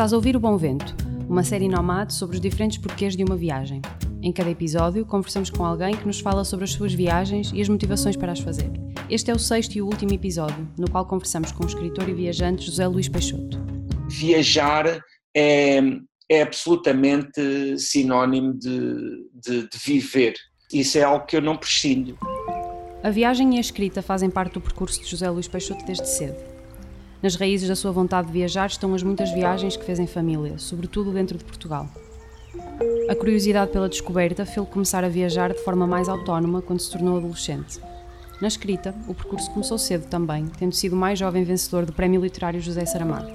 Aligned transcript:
Estás 0.00 0.14
a 0.14 0.16
ouvir 0.16 0.34
O 0.34 0.40
Bom 0.40 0.56
Vento, 0.56 0.96
uma 1.28 1.44
série 1.44 1.68
nomade 1.68 2.14
sobre 2.14 2.36
os 2.36 2.40
diferentes 2.40 2.78
porquês 2.78 3.14
de 3.14 3.22
uma 3.22 3.36
viagem. 3.36 3.82
Em 4.22 4.32
cada 4.32 4.48
episódio, 4.48 5.04
conversamos 5.04 5.50
com 5.50 5.62
alguém 5.62 5.94
que 5.94 6.06
nos 6.06 6.20
fala 6.20 6.42
sobre 6.42 6.64
as 6.64 6.72
suas 6.72 6.94
viagens 6.94 7.52
e 7.54 7.60
as 7.60 7.68
motivações 7.68 8.16
para 8.16 8.32
as 8.32 8.40
fazer. 8.40 8.70
Este 9.10 9.30
é 9.30 9.34
o 9.34 9.38
sexto 9.38 9.76
e 9.76 9.82
o 9.82 9.84
último 9.84 10.14
episódio, 10.14 10.66
no 10.78 10.90
qual 10.90 11.04
conversamos 11.04 11.52
com 11.52 11.64
o 11.64 11.66
escritor 11.66 12.08
e 12.08 12.14
viajante 12.14 12.64
José 12.64 12.86
Luís 12.86 13.10
Peixoto. 13.10 13.58
Viajar 14.08 15.02
é, 15.36 15.82
é 16.30 16.40
absolutamente 16.40 17.76
sinónimo 17.76 18.54
de, 18.54 19.28
de, 19.34 19.68
de 19.68 19.78
viver. 19.84 20.32
Isso 20.72 20.96
é 20.96 21.02
algo 21.02 21.26
que 21.26 21.36
eu 21.36 21.42
não 21.42 21.58
prescindo. 21.58 22.16
A 23.02 23.10
viagem 23.10 23.56
e 23.56 23.58
a 23.58 23.60
escrita 23.60 24.00
fazem 24.00 24.30
parte 24.30 24.54
do 24.54 24.62
percurso 24.62 25.02
de 25.02 25.10
José 25.10 25.28
Luís 25.28 25.46
Peixoto 25.46 25.84
desde 25.84 26.08
cedo. 26.08 26.49
Nas 27.22 27.34
raízes 27.34 27.68
da 27.68 27.76
sua 27.76 27.92
vontade 27.92 28.28
de 28.28 28.32
viajar 28.32 28.66
estão 28.66 28.94
as 28.94 29.02
muitas 29.02 29.30
viagens 29.30 29.76
que 29.76 29.84
fez 29.84 29.98
em 29.98 30.06
família, 30.06 30.56
sobretudo 30.56 31.12
dentro 31.12 31.36
de 31.36 31.44
Portugal. 31.44 31.86
A 33.10 33.14
curiosidade 33.14 33.70
pela 33.70 33.90
descoberta 33.90 34.46
fez-lhe 34.46 34.72
começar 34.72 35.04
a 35.04 35.08
viajar 35.08 35.52
de 35.52 35.62
forma 35.62 35.86
mais 35.86 36.08
autónoma 36.08 36.62
quando 36.62 36.80
se 36.80 36.90
tornou 36.90 37.18
adolescente. 37.18 37.78
Na 38.40 38.48
escrita, 38.48 38.94
o 39.06 39.12
percurso 39.12 39.50
começou 39.50 39.76
cedo 39.76 40.06
também, 40.06 40.46
tendo 40.58 40.74
sido 40.74 40.94
o 40.94 40.96
mais 40.96 41.18
jovem 41.18 41.44
vencedor 41.44 41.84
do 41.84 41.92
Prémio 41.92 42.22
Literário 42.22 42.58
José 42.58 42.86
Saramago. 42.86 43.30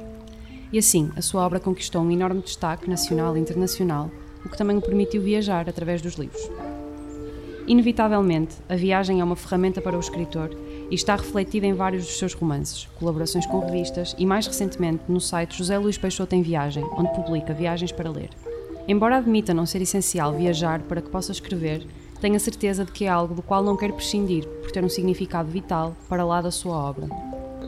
E 0.74 0.80
assim, 0.80 1.12
a 1.16 1.22
sua 1.22 1.46
obra 1.46 1.60
conquistou 1.60 2.02
um 2.02 2.10
enorme 2.10 2.42
destaque 2.42 2.90
nacional 2.90 3.38
e 3.38 3.40
internacional, 3.40 4.10
o 4.44 4.50
que 4.50 4.58
também 4.58 4.78
o 4.78 4.82
permitiu 4.82 5.22
viajar 5.22 5.70
através 5.70 6.02
dos 6.02 6.16
livros. 6.16 6.50
Inevitavelmente, 7.68 8.56
a 8.68 8.76
viagem 8.76 9.22
é 9.22 9.24
uma 9.24 9.36
ferramenta 9.36 9.80
para 9.80 9.96
o 9.96 10.00
escritor 10.00 10.50
e 10.90 10.96
está 10.96 11.16
refletida 11.16 11.66
em 11.66 11.74
vários 11.74 12.06
dos 12.06 12.18
seus 12.18 12.34
romances, 12.34 12.88
colaborações 13.00 13.46
com 13.46 13.60
revistas 13.60 14.16
e, 14.18 14.26
mais 14.26 14.48
recentemente, 14.48 15.04
no 15.08 15.20
site 15.20 15.58
José 15.58 15.78
Luís 15.78 15.98
Peixoto 15.98 16.36
em 16.36 16.42
Viagem, 16.42 16.84
onde 16.98 17.14
publica 17.14 17.54
viagens 17.54 17.92
para 17.92 18.10
ler. 18.10 18.30
Embora 18.88 19.18
admita 19.18 19.54
não 19.54 19.66
ser 19.66 19.82
essencial 19.82 20.34
viajar 20.34 20.82
para 20.82 21.02
que 21.02 21.10
possa 21.10 21.32
escrever, 21.32 21.86
tenho 22.22 22.36
a 22.36 22.40
certeza 22.40 22.86
de 22.86 22.92
que 22.92 23.06
é 23.06 23.08
algo 23.08 23.34
do 23.34 23.42
qual 23.42 23.64
não 23.64 23.76
quer 23.76 23.92
prescindir, 23.92 24.48
por 24.48 24.72
ter 24.72 24.84
um 24.84 24.90
significado 24.90 25.50
vital 25.50 25.96
para 26.08 26.24
lá 26.24 26.42
da 26.42 26.52
sua 26.52 26.76
obra. 26.76 27.08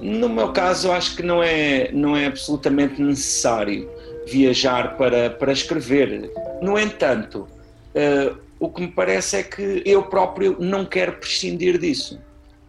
No 0.01 0.29
meu 0.29 0.51
caso, 0.51 0.91
acho 0.91 1.15
que 1.15 1.23
não 1.23 1.41
é, 1.41 1.91
não 1.91 2.15
é 2.15 2.27
absolutamente 2.27 3.01
necessário 3.01 3.89
viajar 4.27 4.95
para, 4.97 5.29
para 5.29 5.51
escrever. 5.51 6.31
No 6.61 6.77
entanto, 6.77 7.47
uh, 7.95 8.37
o 8.59 8.69
que 8.69 8.81
me 8.81 8.87
parece 8.87 9.37
é 9.37 9.43
que 9.43 9.81
eu 9.85 10.03
próprio 10.03 10.57
não 10.59 10.85
quero 10.85 11.13
prescindir 11.13 11.77
disso. 11.77 12.19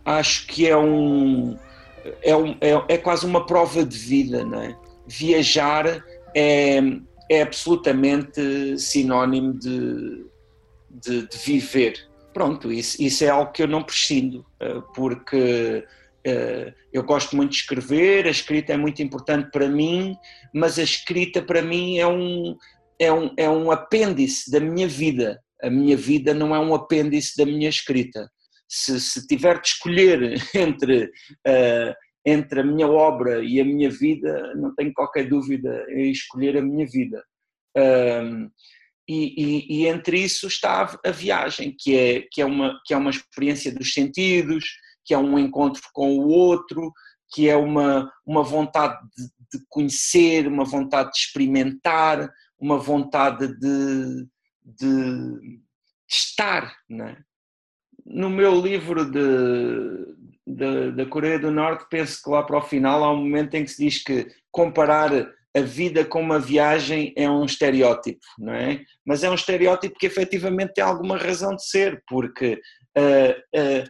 Acho 0.08 0.46
que 0.46 0.66
é 0.66 0.76
um 0.76 1.56
é, 2.22 2.34
um, 2.34 2.56
é, 2.60 2.94
é 2.94 2.98
quase 2.98 3.26
uma 3.26 3.44
prova 3.44 3.84
de 3.84 3.98
vida, 3.98 4.44
não 4.44 4.62
é? 4.62 4.76
Viajar 5.06 6.02
é, 6.34 6.80
é 7.30 7.42
absolutamente 7.42 8.78
sinónimo 8.78 9.52
de, 9.52 10.24
de, 10.90 11.26
de, 11.26 11.38
viver. 11.44 12.08
Pronto, 12.32 12.72
isso, 12.72 13.02
isso 13.02 13.24
é 13.24 13.28
algo 13.28 13.52
que 13.52 13.62
eu 13.62 13.68
não 13.68 13.82
prescindo, 13.82 14.46
eh, 14.60 14.80
porque 14.94 15.84
eh, 16.24 16.72
eu 16.92 17.02
gosto 17.02 17.36
muito 17.36 17.50
de 17.50 17.56
escrever, 17.56 18.26
a 18.26 18.30
escrita 18.30 18.72
é 18.72 18.76
muito 18.76 19.02
importante 19.02 19.50
para 19.50 19.68
mim, 19.68 20.16
mas 20.54 20.78
a 20.78 20.82
escrita 20.82 21.42
para 21.42 21.60
mim 21.60 21.98
é 21.98 22.06
um, 22.06 22.56
é 22.98 23.12
um, 23.12 23.30
é 23.36 23.50
um 23.50 23.70
apêndice 23.70 24.50
da 24.50 24.60
minha 24.60 24.86
vida 24.86 25.40
a 25.62 25.68
minha 25.68 25.96
vida 25.96 26.32
não 26.32 26.54
é 26.54 26.58
um 26.58 26.74
apêndice 26.74 27.36
da 27.36 27.44
minha 27.44 27.68
escrita. 27.68 28.30
Se, 28.68 29.00
se 29.00 29.26
tiver 29.26 29.60
de 29.60 29.68
escolher 29.68 30.34
entre, 30.54 31.04
uh, 31.04 31.94
entre 32.24 32.60
a 32.60 32.64
minha 32.64 32.86
obra 32.86 33.42
e 33.42 33.60
a 33.60 33.64
minha 33.64 33.90
vida, 33.90 34.54
não 34.54 34.74
tenho 34.74 34.92
qualquer 34.92 35.28
dúvida 35.28 35.86
em 35.90 36.10
escolher 36.10 36.56
a 36.56 36.62
minha 36.62 36.86
vida. 36.86 37.24
Um, 37.76 38.50
e, 39.08 39.34
e, 39.42 39.82
e, 39.82 39.86
entre 39.86 40.20
isso 40.20 40.46
está 40.46 40.98
a, 41.02 41.10
viagem, 41.10 41.74
que 41.78 41.96
é, 41.96 42.26
que, 42.30 42.42
é 42.42 42.44
uma, 42.44 42.78
que 42.84 42.92
é 42.92 42.96
uma 42.96 43.10
experiência 43.10 43.72
dos 43.72 43.94
sentidos, 43.94 44.64
que 45.02 45.14
é 45.14 45.18
um 45.18 45.38
encontro 45.38 45.82
com 45.94 46.18
o 46.18 46.28
outro, 46.28 46.92
que 47.32 47.48
é 47.48 47.56
uma, 47.56 48.12
uma 48.26 48.42
vontade 48.42 48.98
de, 49.16 49.58
de 49.58 49.64
conhecer, 49.70 50.46
uma 50.46 50.64
vontade 50.64 51.10
de 51.12 51.18
experimentar, 51.18 52.28
uma 52.58 52.76
vontade 52.76 53.48
de, 53.58 54.26
de 54.62 55.60
estar. 56.06 56.76
Né? 56.88 57.16
No 58.10 58.30
meu 58.30 58.58
livro 58.58 59.04
de, 59.04 60.14
de, 60.46 60.92
da 60.92 61.06
Coreia 61.06 61.38
do 61.38 61.50
Norte, 61.50 61.86
penso 61.90 62.22
que 62.22 62.30
lá 62.30 62.42
para 62.42 62.58
o 62.58 62.62
final 62.62 63.04
há 63.04 63.12
um 63.12 63.18
momento 63.18 63.54
em 63.54 63.64
que 63.64 63.70
se 63.70 63.84
diz 63.84 64.02
que 64.02 64.26
comparar 64.50 65.12
a 65.56 65.60
vida 65.60 66.04
com 66.04 66.20
uma 66.20 66.38
viagem 66.38 67.12
é 67.16 67.28
um 67.28 67.44
estereótipo, 67.44 68.24
não 68.38 68.54
é? 68.54 68.82
Mas 69.04 69.22
é 69.24 69.30
um 69.30 69.34
estereótipo 69.34 69.98
que 69.98 70.06
efetivamente 70.06 70.74
tem 70.74 70.84
alguma 70.84 71.18
razão 71.18 71.54
de 71.54 71.66
ser, 71.66 72.02
porque 72.06 72.60
uh, 72.96 73.58
uh, 73.58 73.84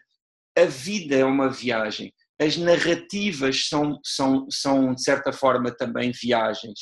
a 0.56 0.64
vida 0.64 1.16
é 1.16 1.24
uma 1.24 1.48
viagem, 1.48 2.12
as 2.40 2.56
narrativas 2.56 3.68
são, 3.68 3.98
são, 4.04 4.46
são 4.50 4.94
de 4.94 5.02
certa 5.02 5.32
forma 5.32 5.70
também 5.70 6.12
viagens 6.12 6.78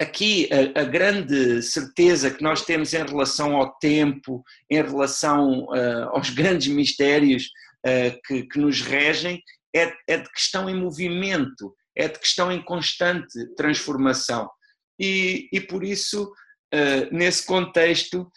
aqui 0.00 0.48
a, 0.50 0.80
a, 0.80 0.84
grande 0.84 1.62
certeza 1.62 2.30
que 2.30 2.42
nós 2.42 2.64
temos 2.64 2.94
em 2.94 3.04
relação 3.04 3.54
ao 3.54 3.76
tempo, 3.78 4.42
em 4.70 4.82
relação 4.82 5.64
uh, 5.64 6.08
aos 6.12 6.30
grandes 6.30 6.68
mistérios 6.68 7.50
uh, 7.86 8.18
que, 8.24 8.44
que, 8.44 8.58
nos 8.58 8.80
regem, 8.80 9.42
é, 9.76 9.92
é, 10.08 10.16
de 10.16 10.32
que 10.32 10.40
estão 10.40 10.70
em 10.70 10.74
movimento, 10.74 11.76
é 11.94 12.08
de 12.08 12.18
que 12.18 12.26
estão 12.26 12.50
em 12.50 12.62
constante 12.62 13.46
transformação. 13.54 14.50
E, 14.98 15.48
e 15.52 15.60
por 15.60 15.84
isso, 15.84 16.24
uh, 16.24 17.14
nesse 17.14 17.44
contexto, 17.44 18.30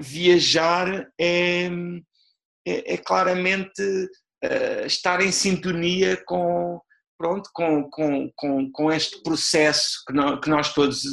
viajar 0.00 1.08
é, 1.18 1.70
é, 2.68 2.92
é 2.92 2.96
claramente 2.98 3.82
estar 4.84 5.22
em 5.22 5.32
sintonia 5.32 6.22
com 6.26 6.78
pronto, 7.22 7.50
com, 7.54 7.88
com, 7.88 8.32
com, 8.34 8.72
com 8.72 8.90
este 8.90 9.22
processo 9.22 10.02
que 10.04 10.12
nós, 10.12 10.40
que 10.40 10.50
nós 10.50 10.74
todos 10.74 11.04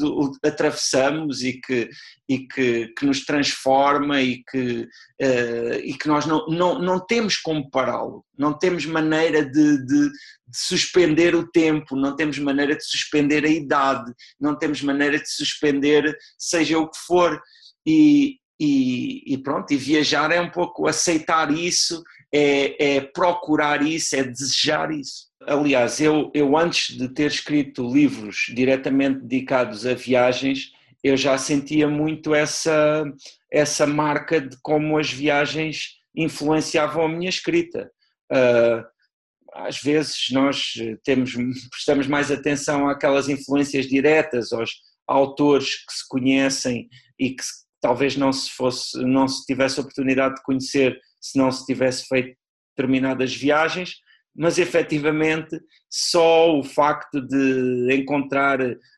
atravessamos 0.44 1.44
e, 1.44 1.62
que, 1.62 1.88
e 2.28 2.48
que, 2.48 2.88
que 2.98 3.06
nos 3.06 3.24
transforma 3.24 4.20
e 4.20 4.44
que, 4.44 4.88
uh, 5.22 5.80
e 5.84 5.94
que 5.94 6.08
nós 6.08 6.26
não, 6.26 6.48
não, 6.48 6.80
não 6.80 7.00
temos 7.00 7.38
como 7.38 7.70
pará-lo, 7.70 8.26
não 8.36 8.58
temos 8.58 8.88
maneira 8.88 9.46
de, 9.46 9.86
de, 9.86 10.10
de, 10.10 10.12
suspender 10.52 11.36
o 11.36 11.48
tempo, 11.48 11.96
não 11.96 12.16
temos 12.16 12.40
maneira 12.40 12.76
de 12.76 12.84
suspender 12.84 13.46
a 13.46 13.50
idade, 13.50 14.12
não 14.40 14.58
temos 14.58 14.82
maneira 14.82 15.20
de 15.20 15.30
suspender 15.30 16.18
seja 16.40 16.80
o 16.80 16.90
que 16.90 16.98
for. 17.06 17.40
E, 17.86 18.40
e, 18.60 19.36
e 19.36 19.38
pronto, 19.38 19.72
e 19.72 19.78
viajar 19.78 20.32
é 20.32 20.42
um 20.42 20.50
pouco 20.50 20.88
aceitar 20.88 21.52
isso, 21.52 22.04
é, 22.34 22.96
é 22.98 23.02
procurar 23.02 23.86
isso, 23.86 24.16
é 24.16 24.24
desejar 24.24 24.92
isso. 24.92 25.29
Aliás, 25.50 26.00
eu, 26.00 26.30
eu 26.36 26.56
antes 26.56 26.96
de 26.96 27.10
ter 27.10 27.26
escrito 27.26 27.92
livros 27.92 28.52
diretamente 28.54 29.22
dedicados 29.22 29.84
a 29.84 29.96
viagens, 29.96 30.72
eu 31.04 31.18
já 31.18 31.40
sentia 31.40 31.88
muito 31.88 32.36
essa, 32.36 33.04
essa 33.52 33.88
marca 33.88 34.40
de 34.40 34.56
como 34.62 34.96
as 35.00 35.12
viagens 35.12 35.96
influenciavam 36.16 37.04
a 37.04 37.10
minha 37.10 37.30
escrita. 37.30 37.90
Uh, 38.32 38.86
às 39.52 39.82
vezes 39.82 40.28
nós 40.32 40.74
temos, 41.04 41.34
prestamos 41.72 42.06
mais 42.06 42.30
atenção 42.30 42.88
àquelas 42.88 43.28
influências 43.28 43.88
diretas, 43.88 44.54
aos 44.54 44.70
autores 45.08 45.84
que 45.84 45.94
se 45.94 46.08
conhecem 46.08 46.88
e 47.20 47.32
que 47.32 47.44
talvez 47.82 48.16
não 48.16 48.32
se 48.32 48.52
fosse, 48.52 49.04
não 49.04 49.28
se 49.28 49.48
tivesse 49.48 49.80
oportunidade 49.80 50.36
de 50.36 50.44
conhecer 50.44 51.00
se 51.20 51.40
não 51.40 51.52
se 51.52 51.66
tivesse 51.66 52.06
feito 52.08 52.38
determinadas 52.78 53.36
viagens, 53.36 53.96
mas 54.40 54.58
efetivamente 54.58 55.60
só 55.90 56.58
o 56.58 56.64
facto 56.64 57.20
de 57.20 57.94
encontrar 57.94 58.58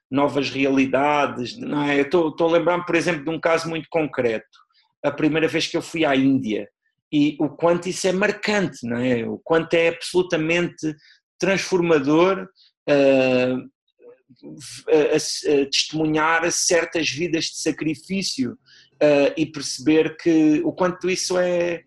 novas 0.10 0.52
realidades, 0.52 1.58
não 1.58 1.82
é? 1.82 2.02
estou, 2.02 2.36
a 2.40 2.46
lembrar-me, 2.46 2.86
por 2.86 2.94
exemplo, 2.94 3.24
de 3.24 3.30
um 3.32 3.40
caso 3.40 3.68
muito 3.68 3.88
concreto, 3.90 4.46
a 5.04 5.10
primeira 5.10 5.48
vez 5.48 5.66
que 5.66 5.76
eu 5.76 5.82
fui 5.82 6.06
à 6.06 6.16
Índia, 6.16 6.70
e 7.12 7.36
o 7.40 7.50
quanto 7.50 7.90
isso 7.90 8.08
é 8.08 8.12
marcante, 8.12 8.86
não 8.86 8.98
é? 8.98 9.28
O 9.28 9.40
quanto 9.44 9.74
é 9.74 9.88
absolutamente 9.90 10.96
transformador 11.40 12.48
uh, 12.88 13.70
a, 14.88 14.96
a, 14.96 15.16
a 15.16 15.66
testemunhar 15.66 16.50
certas 16.52 17.10
vidas 17.10 17.46
de 17.46 17.62
sacrifício 17.62 18.52
uh, 18.52 19.34
e 19.36 19.46
perceber 19.48 20.16
que 20.18 20.62
o 20.64 20.72
quanto 20.72 21.10
isso 21.10 21.38
é 21.40 21.82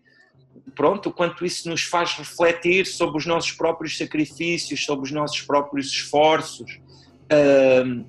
pronto, 0.75 1.11
quanto 1.11 1.45
isso 1.45 1.69
nos 1.69 1.83
faz 1.83 2.13
refletir 2.13 2.85
sobre 2.85 3.17
os 3.17 3.25
nossos 3.25 3.51
próprios 3.51 3.97
sacrifícios, 3.97 4.83
sobre 4.83 5.05
os 5.05 5.11
nossos 5.11 5.41
próprios 5.41 5.87
esforços. 5.87 6.79
Uh, 7.25 8.05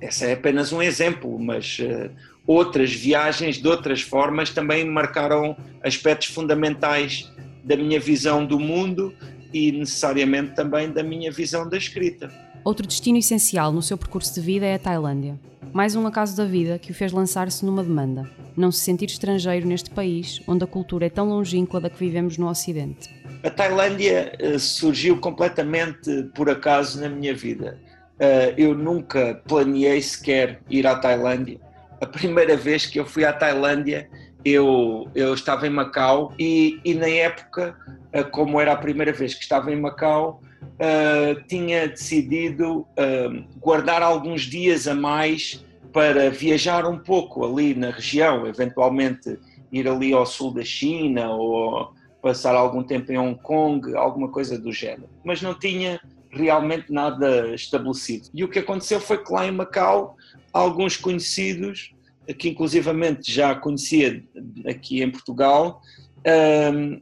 esse 0.00 0.26
é 0.26 0.32
apenas 0.32 0.72
um 0.72 0.82
exemplo, 0.82 1.38
mas 1.38 1.78
uh, 1.78 2.10
outras 2.46 2.92
viagens 2.92 3.56
de 3.56 3.68
outras 3.68 4.02
formas 4.02 4.50
também 4.50 4.84
marcaram 4.84 5.56
aspectos 5.82 6.28
fundamentais 6.28 7.30
da 7.62 7.76
minha 7.76 8.00
visão 8.00 8.44
do 8.44 8.58
mundo 8.58 9.14
e 9.52 9.70
necessariamente 9.70 10.54
também 10.54 10.90
da 10.90 11.02
minha 11.02 11.30
visão 11.30 11.68
da 11.68 11.76
escrita. 11.76 12.51
Outro 12.64 12.86
destino 12.86 13.18
essencial 13.18 13.72
no 13.72 13.82
seu 13.82 13.98
percurso 13.98 14.32
de 14.34 14.40
vida 14.40 14.64
é 14.64 14.74
a 14.74 14.78
Tailândia. 14.78 15.36
Mais 15.72 15.96
um 15.96 16.06
acaso 16.06 16.36
da 16.36 16.44
vida 16.44 16.78
que 16.78 16.92
o 16.92 16.94
fez 16.94 17.10
lançar-se 17.10 17.64
numa 17.64 17.82
demanda: 17.82 18.30
não 18.56 18.70
se 18.70 18.80
sentir 18.80 19.06
estrangeiro 19.06 19.66
neste 19.66 19.90
país 19.90 20.40
onde 20.46 20.62
a 20.62 20.66
cultura 20.66 21.06
é 21.06 21.10
tão 21.10 21.28
longínqua 21.28 21.80
da 21.80 21.90
que 21.90 21.98
vivemos 21.98 22.38
no 22.38 22.48
Ocidente. 22.48 23.10
A 23.42 23.50
Tailândia 23.50 24.32
eh, 24.38 24.58
surgiu 24.58 25.18
completamente 25.18 26.22
por 26.36 26.48
acaso 26.48 27.00
na 27.00 27.08
minha 27.08 27.34
vida. 27.34 27.80
Eh, 28.20 28.54
eu 28.56 28.76
nunca 28.76 29.42
planeei 29.48 30.00
sequer 30.00 30.60
ir 30.70 30.86
à 30.86 30.94
Tailândia. 30.94 31.58
A 32.00 32.06
primeira 32.06 32.56
vez 32.56 32.86
que 32.86 33.00
eu 33.00 33.04
fui 33.04 33.24
à 33.24 33.32
Tailândia, 33.32 34.08
eu, 34.44 35.08
eu 35.16 35.34
estava 35.34 35.66
em 35.66 35.70
Macau 35.70 36.32
e, 36.38 36.80
e 36.84 36.94
na 36.94 37.08
época, 37.08 37.74
eh, 38.12 38.22
como 38.22 38.60
era 38.60 38.72
a 38.72 38.76
primeira 38.76 39.12
vez 39.12 39.34
que 39.34 39.42
estava 39.42 39.72
em 39.72 39.80
Macau, 39.80 40.40
uh, 40.62 41.42
tinha 41.46 41.88
decidido 41.88 42.80
uh, 42.80 43.44
guardar 43.58 44.02
alguns 44.02 44.42
dias 44.42 44.86
a 44.86 44.94
mais 44.94 45.64
para 45.92 46.30
viajar 46.30 46.86
um 46.86 46.98
pouco 46.98 47.44
ali 47.44 47.74
na 47.74 47.90
região, 47.90 48.46
eventualmente 48.46 49.38
ir 49.70 49.88
ali 49.88 50.12
ao 50.12 50.24
sul 50.24 50.52
da 50.52 50.64
China 50.64 51.30
ou 51.32 51.92
passar 52.22 52.54
algum 52.54 52.82
tempo 52.82 53.12
em 53.12 53.18
Hong 53.18 53.38
Kong, 53.42 53.94
alguma 53.96 54.28
coisa 54.28 54.58
do 54.58 54.72
género. 54.72 55.08
Mas 55.24 55.42
não 55.42 55.58
tinha 55.58 56.00
realmente 56.30 56.90
nada 56.90 57.54
estabelecido. 57.54 58.28
E 58.32 58.42
o 58.42 58.48
que 58.48 58.60
aconteceu 58.60 59.00
foi 59.00 59.22
que 59.22 59.32
lá 59.32 59.46
em 59.46 59.50
Macau, 59.50 60.16
alguns 60.52 60.96
conhecidos, 60.96 61.94
que 62.38 62.48
inclusivamente 62.48 63.30
já 63.30 63.54
conhecia 63.54 64.24
aqui 64.66 65.02
em 65.02 65.10
Portugal, 65.10 65.82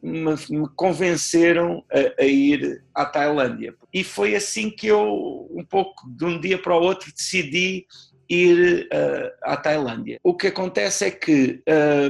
me, 0.03 0.35
me, 0.51 0.69
convenceram 0.77 1.85
a, 1.93 2.23
a, 2.23 2.25
ir 2.25 2.83
à 2.95 3.05
Tailândia. 3.05 3.75
E 3.93 4.03
foi 4.03 4.35
assim 4.35 4.71
que 4.71 4.87
eu, 4.87 5.49
um 5.51 5.65
pouco 5.65 6.09
de 6.09 6.25
um 6.25 6.41
dia 6.41 6.59
para 6.59 6.77
o 6.77 6.81
outro, 6.81 7.13
decidi 7.13 7.87
ir 8.31 8.89
uh, 8.93 9.31
à 9.43 9.57
Tailândia. 9.57 10.21
O 10.23 10.37
que 10.37 10.47
acontece 10.47 11.05
é 11.05 11.11
que 11.11 11.61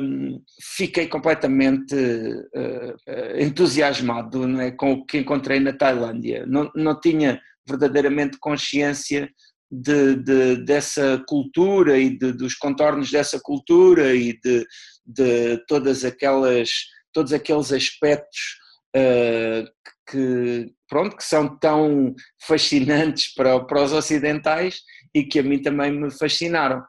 um, 0.03 0.43
fiquei 0.61 1.09
completamente 1.09 1.95
uh, 1.95 3.41
entusiasmado 3.41 4.47
né, 4.47 4.71
com 4.73 4.93
o 4.93 5.07
que 5.07 5.19
encontrei 5.19 5.59
na 5.59 5.73
Tailândia. 5.73 6.45
Não, 6.47 6.71
não 6.75 7.01
tinha 7.01 7.41
verdadeiramente 7.67 8.39
consciência 8.39 9.31
de, 9.71 10.17
de, 10.17 10.57
dessa 10.65 11.23
cultura 11.27 11.99
e 11.99 12.19
de, 12.19 12.33
dos 12.33 12.55
contornos 12.55 13.11
dessa 13.11 13.41
cultura 13.41 14.15
e 14.15 14.39
de, 14.39 14.67
de 15.07 15.57
todas 15.67 16.05
aquelas 16.05 16.69
todos 17.13 17.33
aqueles 17.33 17.73
aspectos 17.73 18.59
uh, 18.97 19.69
que, 20.11 20.73
pronto, 20.89 21.17
que 21.17 21.25
são 21.25 21.57
tão 21.59 22.15
fascinantes 22.47 23.35
para, 23.35 23.61
para 23.61 23.83
os 23.83 23.93
ocidentais 23.93 24.81
e 25.15 25.25
que 25.25 25.39
a 25.39 25.43
mim 25.43 25.61
também 25.61 25.93
me 25.93 26.11
fascinaram. 26.11 26.83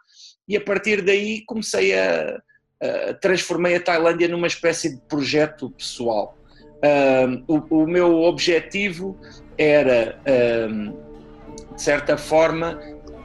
E 0.48 0.58
a 0.58 0.62
partir 0.62 1.02
daí 1.02 1.44
comecei 1.46 1.98
a, 1.98 2.38
a 2.82 3.14
transformei 3.16 3.76
a 3.76 3.82
Tailândia 3.82 4.28
numa 4.28 4.48
espécie 4.48 4.96
de 4.96 5.02
projeto 5.08 5.70
pessoal. 5.72 6.38
O, 7.48 7.84
o, 7.84 7.88
meu 7.88 8.24
objetivo 8.24 9.16
era, 9.56 10.20
de 11.76 11.82
certa 11.82 12.18
forma, 12.18 12.80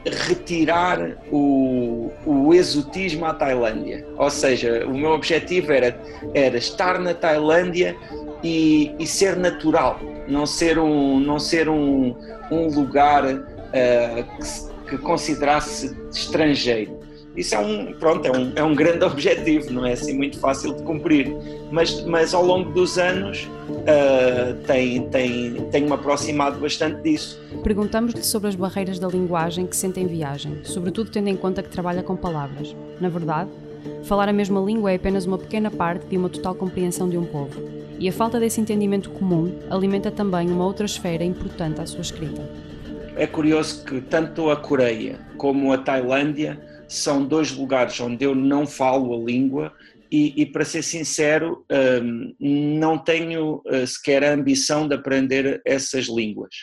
retirar 0.06 1.17
o, 1.31 2.11
o 2.25 2.55
exotismo 2.55 3.25
à 3.25 3.35
Tailândia. 3.35 4.06
Ou 4.17 4.31
seja, 4.31 4.87
o 4.87 4.97
meu 4.97 5.11
objetivo 5.11 5.73
era, 5.73 5.99
era 6.35 6.56
estar 6.56 6.99
na 6.99 7.12
Tailândia 7.12 7.97
e, 8.43 8.94
e 8.99 9.06
ser 9.06 9.37
natural, 9.37 10.00
não 10.29 10.47
ser 10.47 10.79
um, 10.79 11.19
não 11.19 11.38
ser 11.38 11.69
um, 11.69 12.14
um 12.50 12.69
lugar 12.69 13.25
uh, 13.25 13.44
que, 14.85 14.91
que 14.91 14.99
considerasse 14.99 15.97
estrangeiro. 16.12 17.06
Isso 17.37 17.55
é 17.55 17.59
um, 17.59 17.93
pronto, 17.93 18.27
é 18.27 18.33
um, 18.33 18.53
é 18.56 18.62
um 18.62 18.75
grande 18.75 19.05
objetivo, 19.06 19.71
não 19.73 19.85
é 19.85 19.93
assim 19.93 20.15
muito 20.15 20.38
fácil 20.38 20.75
de 20.75 20.83
cumprir, 20.83 21.37
mas, 21.71 22.03
mas 22.05 22.33
ao 22.33 22.44
longo 22.44 22.71
dos 22.73 22.99
anos 22.99 23.49
uh, 23.69 24.55
tem, 24.67 25.09
tem, 25.09 25.55
tem-me 25.71 25.93
aproximado 25.93 26.59
bastante 26.59 27.03
disso. 27.03 27.41
Perguntamos-lhe 27.62 28.23
sobre 28.23 28.49
as 28.49 28.55
barreiras 28.55 28.99
da 28.99 29.09
linguagem 29.09 29.67
que 29.67 29.77
sente 29.77 30.00
em 30.00 30.06
viagem, 30.06 30.61
sobretudo 30.65 31.11
tendo 31.11 31.29
em 31.29 31.37
conta 31.37 31.62
que 31.62 31.69
trabalha 31.69 32.03
com 32.03 32.17
palavras. 32.17 32.75
Na 33.00 33.09
verdade, 33.09 33.50
falar 34.05 34.29
a 34.29 34.32
mesma 34.32 34.61
língua 34.61 34.93
é 34.93 34.97
apenas 34.97 35.27
uma 35.27 35.37
pequena 35.37 35.71
parte 35.71 36.06
de 36.06 36.17
uma 36.17 36.31
total 36.31 36.55
compreensão 36.55 37.09
de 37.09 37.19
um 37.19 37.25
povo, 37.25 37.61
e 37.99 38.09
a 38.09 38.12
falta 38.12 38.41
desse 38.41 38.61
entendimento 38.61 39.11
comum 39.11 39.59
alimenta 39.71 40.11
também 40.11 40.50
uma 40.50 40.65
outra 40.65 40.87
esfera 40.87 41.25
importante 41.25 41.81
à 41.81 41.87
sua 41.87 42.00
escrita. 42.00 42.43
É 43.17 43.27
curioso 43.27 43.82
que 43.85 44.00
tanto 44.03 44.50
a 44.50 44.56
Coreia 44.56 45.19
como 45.39 45.73
a 45.73 45.79
Tailândia 45.79 46.61
são 46.88 47.27
dois 47.27 47.50
lugares 47.53 47.99
onde 48.00 48.25
eu 48.25 48.35
não 48.35 48.67
falo 48.67 49.15
a 49.15 49.25
língua 49.25 49.73
e, 50.11 50.41
e 50.41 50.47
para 50.47 50.65
ser 50.65 50.83
sincero, 50.83 51.65
um, 52.03 52.35
não 52.41 52.99
tenho 52.99 53.62
uh, 53.67 53.87
sequer 53.87 54.23
a 54.25 54.33
ambição 54.33 54.87
de 54.87 54.94
aprender 54.94 55.61
essas 55.65 56.06
línguas. 56.06 56.55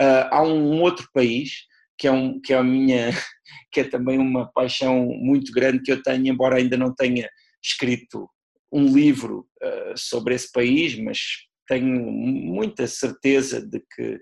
Uh, 0.00 0.28
há 0.30 0.42
um 0.42 0.80
outro 0.80 1.08
país 1.12 1.66
que 1.98 2.06
é, 2.06 2.12
um, 2.12 2.40
que 2.40 2.52
é 2.52 2.56
a 2.56 2.64
minha, 2.64 3.10
que 3.70 3.80
é 3.80 3.84
também 3.84 4.18
uma 4.18 4.50
paixão 4.52 5.06
muito 5.06 5.52
grande 5.52 5.82
que 5.82 5.92
eu 5.92 6.02
tenho, 6.02 6.26
embora 6.26 6.56
ainda 6.56 6.76
não 6.76 6.94
tenha 6.94 7.28
escrito 7.62 8.28
um 8.72 8.86
livro 8.86 9.46
uh, 9.62 9.96
sobre 9.96 10.34
esse 10.34 10.50
país, 10.50 10.98
mas 10.98 11.18
tenho 11.68 12.10
muita 12.10 12.86
certeza 12.86 13.60
de 13.60 13.80
que 13.94 14.20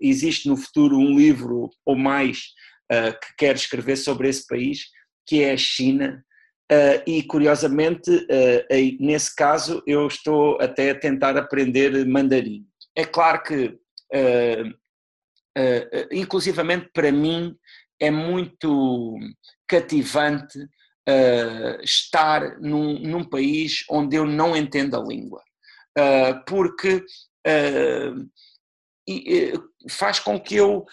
existe 0.00 0.48
no 0.48 0.56
futuro 0.56 0.96
um 0.96 1.14
livro 1.14 1.68
ou 1.84 1.94
mais 1.94 2.54
uh, 2.92 3.12
que 3.20 3.36
quer 3.36 3.54
escrever 3.56 3.96
sobre 3.96 4.28
esse 4.28 4.46
país, 4.46 4.86
que 5.26 5.42
é 5.42 5.52
a 5.52 5.56
China, 5.56 6.24
uh, 6.70 7.02
e 7.06 7.22
curiosamente, 7.22 8.10
uh, 8.10 8.96
nesse 9.00 9.34
caso, 9.34 9.82
eu 9.86 10.06
estou 10.06 10.58
até 10.60 10.90
a 10.90 10.98
tentar 10.98 11.36
aprender 11.36 12.06
mandarim. 12.06 12.64
É 12.94 13.04
claro 13.04 13.42
que, 13.42 13.78
inclusivamente 16.10 16.88
para 16.94 17.12
mim, 17.12 17.54
é 18.00 18.10
muito 18.10 19.18
cativante 19.68 20.66
estar 21.82 22.58
num, 22.58 22.98
num, 23.00 23.22
país 23.22 23.84
onde 23.90 24.16
eu 24.16 24.24
não 24.24 24.56
entendo 24.56 24.96
a 24.96 25.04
língua, 25.04 25.42
porque 26.46 27.04
faz 29.90 30.18
com 30.20 30.40
que 30.40 30.56
eu 30.56 30.86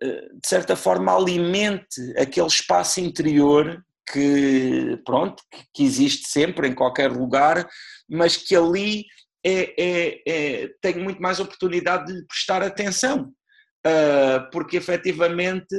de 0.00 0.46
certa 0.46 0.76
forma 0.76 1.14
alimente 1.14 2.00
aquele 2.16 2.46
espaço 2.46 3.00
interior 3.00 3.84
que 4.12 4.98
pronto 5.04 5.42
que 5.74 5.82
existe 5.84 6.28
sempre 6.28 6.68
em 6.68 6.74
qualquer 6.74 7.10
lugar 7.10 7.68
mas 8.08 8.36
que 8.36 8.54
ali 8.54 9.04
é, 9.44 9.74
é, 9.78 10.22
é 10.26 10.68
tenho 10.80 11.02
muito 11.02 11.20
mais 11.20 11.40
oportunidade 11.40 12.12
de 12.12 12.26
prestar 12.26 12.62
atenção. 12.62 13.32
Uh, 13.86 14.50
porque 14.50 14.76
efetivamente 14.76 15.72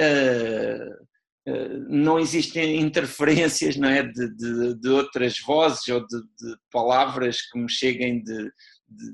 uh, 0.00 1.52
uh, 1.52 1.86
não 1.90 2.18
existem 2.18 2.80
interferências 2.80 3.76
não 3.76 3.90
é 3.90 4.02
de, 4.02 4.34
de, 4.34 4.80
de 4.80 4.88
outras 4.88 5.38
vozes 5.40 5.86
ou 5.88 6.00
de, 6.00 6.16
de, 6.16 6.56
palavras 6.72 7.42
que 7.42 7.58
me 7.58 7.70
cheguem 7.70 8.24
de, 8.24 8.50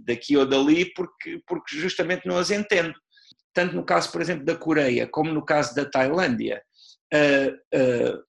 daqui 0.07 0.37
ou 0.37 0.47
dali 0.47 0.91
porque 0.95 1.43
porque 1.45 1.77
justamente 1.77 2.25
não 2.25 2.39
as 2.39 2.53
entendo 2.53 2.95
tanto 3.53 3.75
no 3.75 3.85
caso, 3.85 4.11
por 4.11 4.21
exemplo, 4.21 4.45
da 4.45 4.57
Coreia, 4.57 5.07
como 5.07 5.33
no 5.33 5.45
caso 5.45 5.75
da 5.75 5.85
Tailândia, 5.85 6.63
uh, 7.13 7.77
uh, 7.77 8.23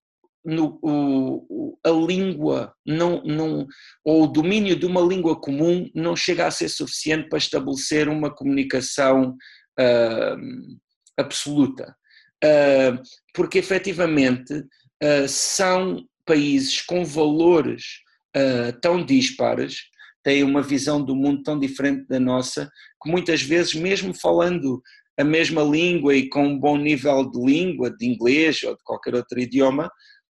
no, 0.44 0.80
o, 0.82 1.78
a 1.86 1.92
língua 1.92 2.74
não, 2.86 3.22
não, 3.24 3.68
ou 4.04 4.24
o 4.24 4.28
domínio 4.28 4.76
de 4.76 4.88
uma 4.88 5.02
língua 5.02 5.40
comum 5.40 5.90
não 5.94 6.16
chega 6.16 6.48
a 6.48 6.52
ser 6.52 6.68
suficiente 6.68 7.30
para 7.30 7.38
estabelecer 7.38 8.10
uma 8.10 8.34
comunicação 8.34 9.36
uh, 9.80 10.78
absoluta. 11.18 11.96
porque 13.36 13.60
efetivamente 13.60 14.66
são 15.28 16.04
países 16.26 16.82
com 16.82 17.06
valores 17.06 18.00
tão 18.82 19.06
dispares, 19.06 19.84
têm 20.24 20.44
uma 20.44 20.64
visão 20.64 21.04
do 21.04 21.16
mundo 21.16 21.44
tão 21.44 21.60
diferente 21.60 22.08
da 22.08 22.20
nossa, 22.20 22.68
que 23.02 23.12
muitas 23.12 23.44
vezes, 23.44 23.76
mesmo 23.76 24.12
falando 24.14 24.82
a 25.22 25.24
mesma 25.24 25.62
língua 25.62 26.16
e 26.16 26.28
com 26.30 26.46
um 26.46 26.60
bom 26.60 26.78
nível 26.78 27.30
de 27.30 27.40
língua, 27.40 27.96
de 27.96 28.06
inglês 28.06 28.62
ou 28.64 28.76
de 28.76 28.84
qualquer 28.84 29.16
outro 29.16 29.40
idioma, 29.40 29.92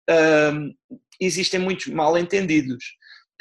uh, 0.10 0.96
existem 1.20 1.60
muitos 1.60 1.88
mal-entendidos. 1.88 2.84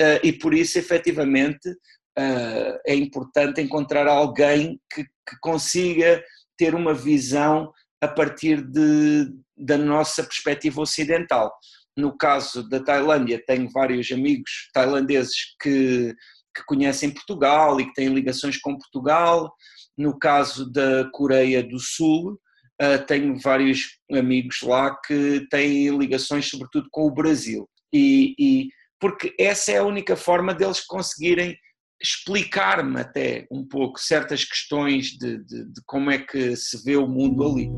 Uh, 0.01 0.21
e 0.23 0.33
por 0.33 0.53
isso, 0.53 0.79
efetivamente, 0.79 1.69
uh, 1.71 2.79
é 2.87 2.95
importante 2.95 3.61
encontrar 3.61 4.07
alguém 4.09 4.81
que, 4.93 5.05
que, 5.05 5.37
consiga 5.41 6.23
ter 6.59 6.75
uma 6.75 6.93
visão 6.93 7.73
a 8.03 8.09
partir 8.09 8.61
de, 8.63 9.33
da 9.57 9.79
nossa 9.79 10.23
perspectiva 10.23 10.81
ocidental. 10.81 11.53
No 11.97 12.17
caso 12.17 12.69
da 12.69 12.83
Tailândia, 12.83 13.43
tenho 13.47 13.71
vários 13.71 14.11
amigos 14.13 14.69
tailandeses 14.75 15.55
que, 15.63 16.15
que 16.55 16.65
conhecem 16.67 17.11
Portugal 17.11 17.81
e 17.81 17.87
que 17.87 17.95
têm 17.95 18.09
ligações 18.09 18.59
com 18.59 18.77
Portugal. 18.77 19.51
No 19.97 20.19
caso 20.19 20.71
da 20.71 21.09
Coreia 21.11 21.63
do 21.63 21.79
Sul, 21.79 22.39
uh, 22.83 23.07
tenho 23.07 23.39
vários 23.41 23.99
amigos 24.13 24.61
lá 24.63 24.95
que 25.07 25.47
têm 25.51 25.97
ligações, 25.97 26.49
sobretudo, 26.49 26.89
com 26.91 27.07
o 27.07 27.15
Brasil. 27.15 27.69
E, 27.93 28.35
e 28.39 28.69
porque 29.01 29.35
essa 29.39 29.73
é 29.73 29.79
a 29.79 29.85
única 29.85 30.17
forma 30.17 30.55
deles 30.55 30.81
conseguirem 30.81 31.57
explicar-me 32.01 33.01
até 33.01 33.47
um 33.51 33.65
pouco 33.67 33.99
certas 33.99 34.45
questões 34.45 35.09
de, 35.13 35.39
de, 35.45 35.65
de 35.73 35.81
como 35.87 36.11
é 36.11 36.19
que 36.19 36.55
se 36.57 36.83
vê 36.85 36.97
o 36.97 37.09
mundo 37.09 37.45
ali. 37.45 37.71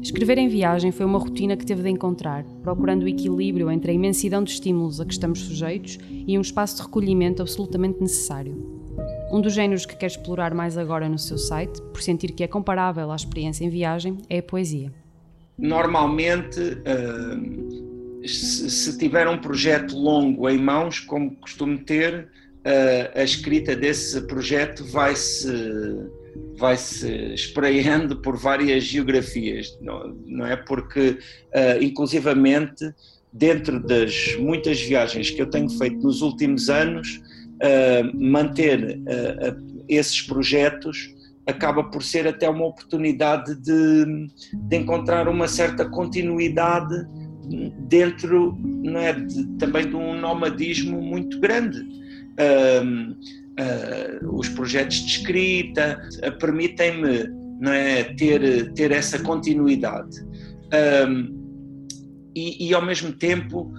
Escrever 0.00 0.38
em 0.38 0.48
viagem 0.48 0.92
foi 0.92 1.04
uma 1.04 1.18
rotina 1.18 1.56
que 1.56 1.66
teve 1.66 1.82
de 1.82 1.88
encontrar, 1.88 2.44
procurando 2.62 3.02
o 3.02 3.08
equilíbrio 3.08 3.68
entre 3.70 3.90
a 3.90 3.94
imensidão 3.94 4.44
de 4.44 4.52
estímulos 4.52 5.00
a 5.00 5.04
que 5.04 5.12
estamos 5.12 5.40
sujeitos 5.40 5.98
e 6.08 6.38
um 6.38 6.40
espaço 6.40 6.76
de 6.76 6.82
recolhimento 6.82 7.42
absolutamente 7.42 8.00
necessário. 8.00 8.85
Um 9.30 9.40
dos 9.40 9.54
géneros 9.54 9.84
que 9.84 9.96
quer 9.96 10.06
explorar 10.06 10.54
mais 10.54 10.78
agora 10.78 11.08
no 11.08 11.18
seu 11.18 11.36
site, 11.36 11.82
por 11.92 12.00
sentir 12.00 12.32
que 12.32 12.44
é 12.44 12.48
comparável 12.48 13.10
à 13.10 13.16
experiência 13.16 13.64
em 13.64 13.68
viagem, 13.68 14.18
é 14.30 14.38
a 14.38 14.42
poesia. 14.42 14.92
Normalmente, 15.58 16.60
uh, 16.60 18.28
se 18.28 18.96
tiver 18.98 19.26
um 19.26 19.38
projeto 19.38 19.96
longo 19.96 20.48
em 20.48 20.58
mãos, 20.58 21.00
como 21.00 21.34
costumo 21.36 21.78
ter, 21.78 22.28
uh, 22.64 23.18
a 23.18 23.24
escrita 23.24 23.74
desse 23.74 24.20
projeto 24.22 24.84
vai-se 24.84 25.48
vai 26.58 26.76
se 26.76 27.34
espraiando 27.34 28.16
por 28.16 28.36
várias 28.36 28.84
geografias, 28.84 29.76
não, 29.80 30.46
é? 30.46 30.56
Porque, 30.56 31.10
uh, 31.10 31.82
inclusivamente, 31.82 32.94
dentro 33.32 33.80
das 33.80 34.36
muitas 34.38 34.80
viagens 34.80 35.30
que 35.30 35.40
eu 35.40 35.46
tenho 35.46 35.68
feito 35.68 35.98
nos 35.98 36.22
últimos 36.22 36.70
anos, 36.70 37.20
manter 38.14 38.98
uh, 38.98 39.84
esses 39.88 40.20
projetos 40.22 41.14
acaba 41.46 41.84
por 41.84 42.02
ser 42.02 42.26
até 42.26 42.48
uma 42.48 42.66
oportunidade 42.66 43.54
de, 43.54 44.28
de 44.52 44.76
encontrar 44.76 45.28
uma 45.28 45.46
certa 45.46 45.88
continuidade 45.88 47.06
dentro 47.88 48.58
não 48.60 49.00
é, 49.00 49.12
de, 49.12 49.46
também 49.58 49.88
de 49.88 49.94
um 49.94 50.18
nomadismo 50.18 51.00
muito 51.00 51.38
grande. 51.40 51.80
Uh, 52.38 53.12
uh, 53.12 54.38
os 54.38 54.48
projetos 54.48 54.96
de 54.96 55.18
escrita 55.18 56.00
uh, 56.26 56.38
permitem-me 56.38 57.30
é, 57.70 58.04
ter, 58.04 58.72
ter 58.74 58.90
essa 58.90 59.18
continuidade. 59.20 60.16
E, 62.34 62.68
e, 62.68 62.74
ao 62.74 62.84
mesmo 62.84 63.12
tempo, 63.12 63.72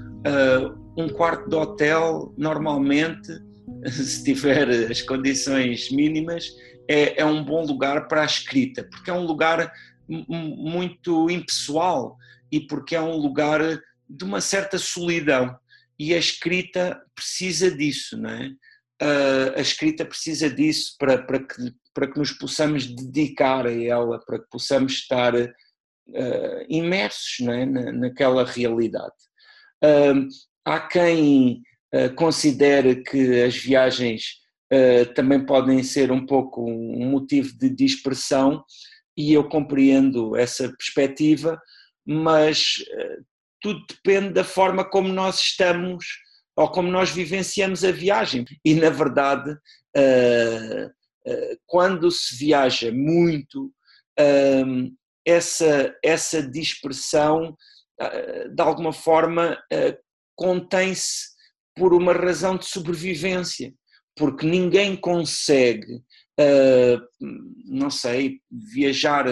um 0.98 1.08
quarto 1.10 1.48
de 1.48 1.56
hotel, 1.56 2.34
normalmente, 2.36 3.32
se 3.92 4.24
tiver 4.24 4.70
as 4.92 5.02
condições 5.02 5.92
mínimas, 5.92 6.50
é, 6.88 7.22
é 7.22 7.26
um 7.26 7.44
bom 7.44 7.66
lugar 7.66 8.08
para 8.08 8.22
a 8.22 8.26
escrita, 8.26 8.84
porque 8.84 9.10
é 9.10 9.14
um 9.14 9.26
lugar 9.26 9.72
muito 10.08 11.30
impessoal 11.30 12.18
e 12.52 12.62
porque 12.62 12.96
é 12.96 13.02
um 13.02 13.18
lugar 13.18 13.62
de 14.10 14.24
uma 14.24 14.40
certa 14.40 14.78
solidão. 14.78 15.58
E 16.00 16.14
a 16.14 16.18
escrita 16.18 17.02
precisa 17.14 17.70
disso, 17.70 18.18
não 18.18 18.30
é? 18.30 18.52
a 19.56 19.62
escrita 19.62 20.04
precisa 20.06 20.50
disso 20.50 20.96
para, 20.98 21.22
para, 21.22 21.40
que, 21.40 21.72
para 21.94 22.12
que 22.12 22.18
nos 22.18 22.32
possamos 22.32 22.88
dedicar 22.88 23.68
a 23.68 23.72
ela, 23.72 24.20
para 24.26 24.40
que 24.40 24.50
possamos 24.50 24.94
estar 24.94 25.36
uh, 25.36 26.66
imersos 26.68 27.48
é? 27.48 27.66
Na, 27.66 27.92
naquela 27.92 28.44
realidade. 28.44 29.14
Uh, 29.84 30.28
há 30.66 30.80
quem 30.80 31.62
uh, 31.94 32.14
considere 32.16 33.04
que 33.04 33.42
as 33.44 33.56
viagens 33.56 34.46
também 35.16 35.46
podem 35.46 35.82
ser 35.82 36.12
um 36.12 36.26
pouco 36.26 36.62
um 36.70 37.10
motivo 37.10 37.58
de 37.58 37.70
dispersão, 37.70 38.62
e 39.16 39.32
eu 39.32 39.48
compreendo 39.48 40.36
essa 40.36 40.68
perspectiva, 40.68 41.58
mas 42.06 42.84
tudo 43.62 43.86
depende 43.88 44.34
da 44.34 44.44
forma 44.44 44.84
como 44.84 45.08
nós 45.08 45.40
estamos 45.40 46.06
ou 46.58 46.70
como 46.72 46.90
nós 46.90 47.12
vivenciamos 47.12 47.84
a 47.84 47.92
viagem. 47.92 48.44
E, 48.66 48.74
na 48.74 48.90
verdade, 48.90 49.52
uh, 49.52 50.88
uh, 50.88 51.60
quando 51.68 52.10
se 52.10 52.36
viaja 52.36 52.92
muito, 52.92 53.72
uh, 54.20 54.92
essa, 55.24 55.96
essa 56.04 56.42
dispersão, 56.42 57.56
de 58.56 58.62
alguma 58.62 58.94
forma, 58.94 59.62
contém-se 60.36 61.36
por 61.78 61.94
uma 61.94 62.14
razão 62.14 62.58
de 62.58 62.66
sobrevivência, 62.66 63.74
porque 64.16 64.46
ninguém 64.46 64.96
consegue, 64.96 66.02
não 67.66 67.90
sei, 67.90 68.40
viajar 68.52 69.26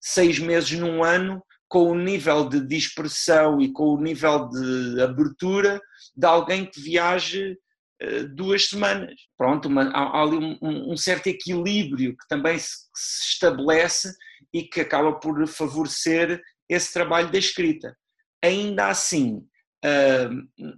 seis 0.00 0.38
meses 0.38 0.78
num 0.78 1.02
ano 1.02 1.42
com 1.70 1.90
o 1.90 1.94
nível 1.94 2.48
de 2.48 2.66
dispersão 2.66 3.60
e 3.60 3.72
com 3.72 3.94
o 3.94 4.00
nível 4.00 4.48
de 4.48 5.00
abertura 5.00 5.80
de 6.16 6.26
alguém 6.26 6.66
que 6.66 6.80
viaje 6.80 7.56
uh, 8.02 8.28
duas 8.34 8.66
semanas. 8.66 9.14
Pronto, 9.38 9.68
uma, 9.68 9.88
há, 9.90 10.20
ali 10.20 10.36
um, 10.36 10.58
um, 10.92 10.96
certo 10.96 11.28
equilíbrio 11.28 12.16
que 12.16 12.26
também 12.28 12.58
se, 12.58 12.70
se, 12.94 13.32
estabelece 13.34 14.12
e 14.52 14.64
que 14.64 14.80
acaba 14.80 15.12
por 15.20 15.46
favorecer 15.46 16.42
esse 16.68 16.92
trabalho 16.92 17.30
da 17.30 17.38
escrita. 17.38 17.96
Ainda 18.42 18.88
assim, 18.88 19.46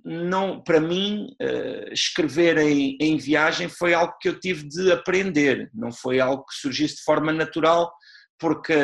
não, 0.04 0.62
para 0.62 0.80
mim, 0.80 1.26
uh, 1.42 1.92
escrever 1.92 2.56
em, 2.58 2.96
em 3.00 3.16
viagem 3.16 3.68
foi 3.68 3.94
algo 3.94 4.14
que 4.20 4.28
eu 4.28 4.38
tive 4.38 4.68
de 4.68 4.92
aprender, 4.92 5.70
não 5.74 5.90
foi 5.92 6.20
algo 6.20 6.44
que 6.44 6.54
surgisse 6.54 6.96
de 6.96 7.02
forma 7.02 7.32
natural, 7.32 7.92
porque 8.38 8.74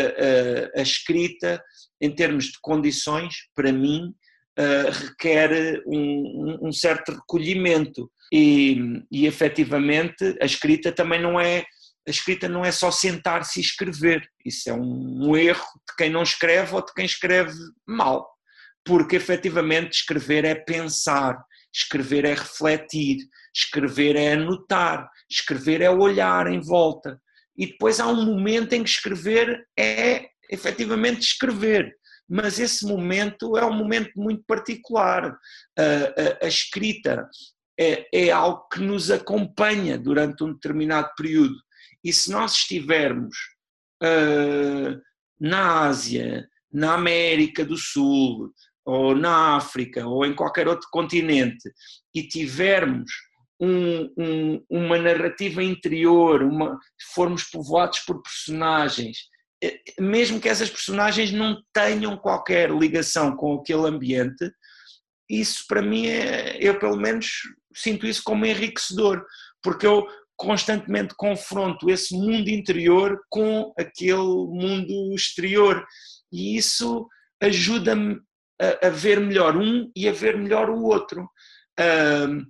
a 0.77 0.81
escrita, 0.81 1.61
em 2.01 2.15
termos 2.15 2.45
de 2.45 2.59
condições, 2.63 3.35
para 3.57 3.73
mim, 3.73 4.15
uh, 4.59 4.91
requer 4.91 5.83
um, 5.87 6.69
um, 6.69 6.73
certo 6.73 7.13
recolhimento. 7.13 8.11
E, 8.33 9.03
e 9.11 9.27
efetivamente 9.27 10.37
a 10.41 10.45
escrita 10.45 10.93
também 10.93 11.21
não 11.21 11.41
é 11.41 11.65
a 12.07 12.11
escrita 12.11 12.49
não 12.49 12.65
é 12.65 12.73
só 12.73 12.91
sentar-se 12.91 13.61
e 13.61 13.63
escrever, 13.63 14.27
isso 14.43 14.71
é 14.71 14.73
um, 14.73 15.37
erro 15.37 15.67
de 15.87 15.95
quem 15.97 16.09
não 16.09 16.23
escreve 16.23 16.75
ou 16.75 16.83
de 16.83 16.93
quem 16.95 17.05
escreve 17.05 17.53
mal, 17.87 18.27
porque 18.88 19.16
efetivamente 19.16 19.99
escrever 19.99 20.47
é 20.47 20.54
pensar, 20.54 21.38
escrever 21.71 22.25
é 22.25 22.33
refletir, 22.33 23.18
escrever 23.54 24.16
é 24.16 24.33
anotar, 24.33 25.07
escrever 25.30 25.83
é 25.83 25.90
olhar 25.90 26.47
em 26.47 26.59
volta. 26.59 27.21
E 27.54 27.66
depois 27.66 28.00
há 28.00 28.07
um 28.07 28.25
momento 28.25 28.73
em 28.73 28.83
que 28.83 28.88
escrever 28.88 29.62
é 29.78 30.28
efetivamente 30.50 31.21
escrever 31.21 31.95
mas 32.30 32.59
esse 32.59 32.85
momento 32.85 33.57
é 33.57 33.64
um 33.64 33.73
momento 33.73 34.11
muito 34.14 34.45
particular. 34.47 35.35
A, 35.78 35.83
a, 35.83 36.45
a 36.45 36.47
escrita 36.47 37.26
é, 37.80 38.07
é, 38.12 38.30
algo 38.30 38.68
que 38.68 38.80
nos 38.80 39.11
acompanha 39.11 39.97
durante 39.97 40.45
um 40.45 40.52
determinado 40.52 41.09
período. 41.16 41.57
E 42.04 42.12
se 42.12 42.30
nós 42.30 42.52
estivermos 42.52 43.35
uh, 44.02 45.00
na 45.40 45.87
Ásia, 45.87 46.47
na 46.71 46.95
América 46.95 47.64
do 47.64 47.78
Sul, 47.78 48.52
ou 48.88 49.14
na 49.14 49.57
África, 49.57 50.07
ou 50.07 50.25
em 50.25 50.35
qualquer 50.35 50.66
outro 50.68 50.88
continente, 50.90 51.71
e 52.14 52.23
tivermos 52.23 53.11
um, 53.61 54.12
um, 54.16 54.64
uma 54.71 54.99
narrativa 54.99 55.62
interior, 55.62 56.42
uma, 56.42 56.78
formos 57.14 57.45
povoados 57.45 58.00
por 58.00 58.23
personagens 58.23 59.18
eh, 59.62 59.80
mesmo 60.00 60.40
que 60.40 60.49
essas 60.49 60.71
personagens 60.71 61.33
não 61.33 61.61
tenham 61.73 62.16
qualquer 62.16 62.71
ligação 62.71 63.37
com 63.37 63.54
aquele 63.54 63.88
ambiente, 63.88 64.50
isso 65.28 65.64
para 65.68 65.83
mim 65.83 66.07
é, 66.07 66.57
eu 66.61 66.78
pelo 66.78 66.97
menos 66.97 67.26
sinto 67.75 68.07
isso 68.07 68.23
como 68.25 68.47
enriquecedor, 68.47 69.25
porque 69.62 69.87
eu 69.87 70.07
constantemente 70.37 71.14
confronto 71.16 71.90
esse 71.90 72.14
mundo 72.14 72.49
interior 72.49 73.21
com 73.28 73.73
aquele 73.76 74.16
mundo 74.16 75.12
exterior 75.14 75.85
e 76.33 76.57
isso 76.57 77.09
ajuda-me 77.42 78.21
a, 78.61 78.88
a, 78.88 78.91
ver 78.91 79.21
melhor 79.21 79.57
um 79.57 79.91
e 79.95 80.09
a 80.09 80.12
ver 80.12 80.37
melhor 80.37 80.69
o 80.71 80.83
outro. 80.83 81.29
Uh, 81.79 82.43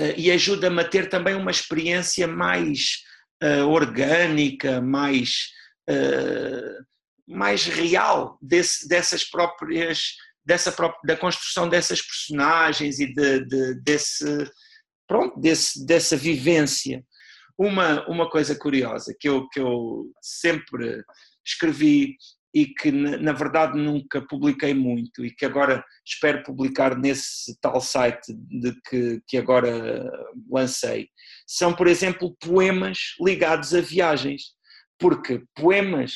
uh, 0.00 0.14
e 0.16 0.30
ajuda-me 0.30 0.80
a 0.80 0.88
ter 0.88 1.08
também 1.08 1.34
uma 1.34 1.50
experiência 1.50 2.26
mais 2.26 3.02
uh, 3.42 3.66
orgânica, 3.68 4.80
mais 4.80 5.48
uh, 5.88 6.92
mais 7.26 7.64
real 7.64 8.38
desse, 8.42 8.88
dessas 8.88 9.24
próprias 9.24 10.16
dessa 10.44 10.74
da 11.04 11.16
construção 11.16 11.68
dessas 11.68 12.02
personagens 12.02 12.98
e 12.98 13.12
de, 13.12 13.44
de, 13.44 13.74
desse 13.80 14.24
pronto 15.06 15.38
desse, 15.40 15.86
dessa 15.86 16.16
vivência 16.16 17.04
uma 17.56 18.04
uma 18.08 18.28
coisa 18.28 18.56
curiosa 18.56 19.14
que 19.18 19.28
eu 19.28 19.48
que 19.50 19.60
eu 19.60 20.10
sempre 20.20 21.04
escrevi 21.46 22.16
e 22.54 22.66
que 22.66 22.90
na 22.92 23.32
verdade 23.32 23.78
nunca 23.78 24.20
publiquei 24.20 24.74
muito 24.74 25.24
e 25.24 25.30
que 25.30 25.44
agora 25.44 25.82
espero 26.04 26.42
publicar 26.42 26.96
nesse 26.96 27.58
tal 27.60 27.80
site 27.80 28.32
de 28.32 28.74
que, 28.88 29.20
que 29.26 29.38
agora 29.38 30.10
lancei, 30.50 31.08
são, 31.46 31.74
por 31.74 31.86
exemplo, 31.86 32.36
poemas 32.40 32.98
ligados 33.20 33.74
a 33.74 33.80
viagens, 33.80 34.42
porque 34.98 35.42
poemas, 35.54 36.14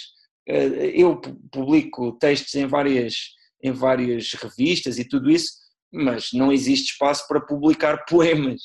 eh, 0.48 0.92
eu 0.94 1.20
publico 1.50 2.12
textos 2.18 2.54
em 2.54 2.66
várias, 2.66 3.14
em 3.62 3.72
várias 3.72 4.32
revistas 4.34 4.98
e 4.98 5.08
tudo 5.08 5.30
isso, 5.30 5.52
mas 5.92 6.28
não 6.32 6.52
existe 6.52 6.92
espaço 6.92 7.26
para 7.26 7.40
publicar 7.40 8.04
poemas, 8.08 8.60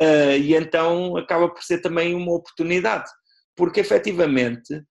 eh, 0.00 0.38
e 0.38 0.54
então 0.54 1.16
acaba 1.16 1.48
por 1.48 1.62
ser 1.62 1.80
também 1.80 2.14
uma 2.14 2.32
oportunidade, 2.34 3.10
porque 3.56 3.80
efetivamente 3.80 4.82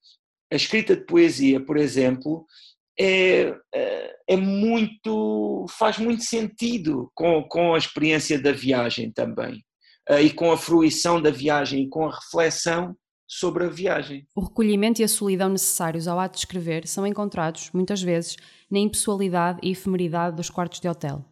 a 0.53 0.55
escrita 0.55 0.95
de 0.95 1.03
poesia, 1.03 1.59
por 1.59 1.77
exemplo, 1.77 2.45
é, 2.99 3.55
é, 3.73 4.15
é 4.27 4.37
muito, 4.37 5.65
faz 5.67 5.97
muito 5.97 6.23
sentido 6.23 7.11
com, 7.15 7.43
com 7.43 7.73
a 7.73 7.77
experiência 7.77 8.39
da 8.39 8.51
viagem 8.51 9.11
também 9.11 9.63
eh, 10.07 10.21
e 10.21 10.29
com 10.29 10.51
a 10.51 10.57
fruição 10.57 11.19
da 11.19 11.31
viagem 11.31 11.83
e 11.83 11.89
com 11.89 12.05
a 12.05 12.13
reflexão 12.13 12.95
sobre 13.27 13.63
a 13.63 13.67
viagem. 13.67 14.27
O 14.35 14.41
recolhimento 14.41 15.01
e 15.01 15.03
a 15.03 15.07
solidão 15.07 15.49
necessários 15.49 16.07
ao 16.07 16.19
ato 16.19 16.33
de 16.33 16.41
escrever 16.41 16.87
são 16.87 17.07
encontrados, 17.07 17.71
muitas 17.73 18.01
vezes, 18.01 18.37
na 18.69 18.77
impessoalidade 18.77 19.59
e 19.63 19.71
efemeridade 19.71 20.35
dos 20.35 20.51
quartos 20.51 20.79
de 20.79 20.87
hotel. 20.87 21.25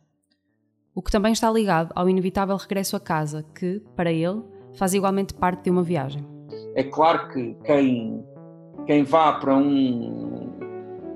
O 0.95 1.01
que 1.03 1.11
também 1.11 1.31
está 1.31 1.49
ligado 1.51 1.91
ao 1.95 2.09
inevitável 2.09 2.57
regresso 2.57 2.95
a 2.95 2.99
casa, 2.99 3.45
que, 3.55 3.79
para 3.95 4.11
ele, 4.11 4.41
faz 4.73 4.95
igualmente 4.95 5.35
parte 5.35 5.65
de 5.65 5.69
uma 5.69 5.83
viagem. 5.83 6.25
É 6.75 6.83
claro 6.83 7.29
que 7.31 7.55
quem 7.65 8.25
quem 8.85 9.03
vá 9.03 9.33
para 9.33 9.55
um 9.55 10.49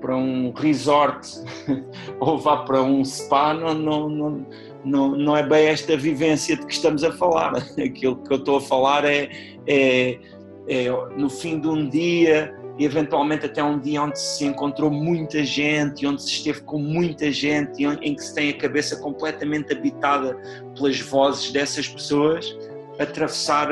para 0.01 0.15
um 0.15 0.51
resort 0.51 1.27
ou 2.19 2.37
vá 2.37 2.57
para 2.57 2.81
um 2.83 3.03
spa 3.03 3.55
não, 3.55 3.73
não, 3.73 4.07
não, 4.07 4.45
não, 4.83 5.15
não 5.15 5.37
é 5.37 5.41
bem 5.41 5.65
esta 5.65 5.97
vivência 5.97 6.55
de 6.55 6.63
que 6.63 6.73
estamos 6.73 7.03
a 7.03 7.11
falar. 7.11 7.55
Aquilo 7.83 8.17
que 8.17 8.31
eu 8.31 8.37
estou 8.37 8.57
a 8.57 8.61
falar 8.61 9.03
é, 9.03 9.29
é, 9.65 10.19
é 10.67 10.91
no 11.17 11.27
fim 11.27 11.59
de 11.59 11.67
um 11.67 11.89
dia 11.89 12.55
e 12.77 12.85
eventualmente 12.85 13.45
até 13.45 13.63
um 13.63 13.79
dia 13.79 14.03
onde 14.03 14.19
se 14.19 14.45
encontrou 14.45 14.91
muita 14.91 15.43
gente, 15.43 16.05
onde 16.05 16.21
se 16.21 16.29
esteve 16.29 16.61
com 16.61 16.77
muita 16.77 17.31
gente, 17.31 17.83
em 17.83 18.15
que 18.15 18.21
se 18.21 18.35
tem 18.35 18.49
a 18.49 18.57
cabeça 18.57 18.97
completamente 18.97 19.73
habitada 19.73 20.37
pelas 20.75 20.99
vozes 20.99 21.51
dessas 21.51 21.87
pessoas, 21.87 22.55
atravessar 22.99 23.69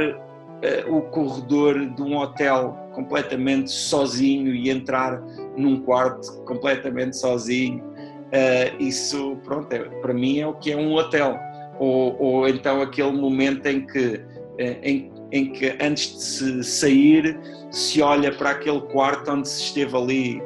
o 0.87 1.01
corredor 1.01 1.89
de 1.89 2.01
um 2.01 2.17
hotel 2.17 2.77
completamente 2.93 3.69
sozinho 3.69 4.53
e 4.53 4.69
entrar 4.69 5.21
num 5.57 5.81
quarto 5.81 6.41
completamente 6.43 7.17
sozinho. 7.17 7.83
Uh, 7.83 8.81
isso, 8.81 9.37
pronto, 9.43 9.71
é, 9.73 9.79
para 9.79 10.13
mim 10.13 10.39
é 10.39 10.47
o 10.47 10.53
que 10.53 10.71
é 10.71 10.77
um 10.77 10.93
hotel. 10.93 11.37
Ou, 11.79 12.15
ou 12.19 12.47
então 12.47 12.81
aquele 12.81 13.11
momento 13.11 13.67
em 13.67 13.85
que, 13.85 14.15
uh, 14.15 14.79
em, 14.81 15.11
em, 15.31 15.51
que 15.51 15.75
antes 15.81 16.15
de 16.15 16.23
se 16.23 16.63
sair 16.63 17.39
se 17.69 18.01
olha 18.01 18.31
para 18.31 18.51
aquele 18.51 18.81
quarto 18.81 19.31
onde 19.31 19.49
se 19.49 19.63
esteve 19.63 19.95
ali 19.97 20.43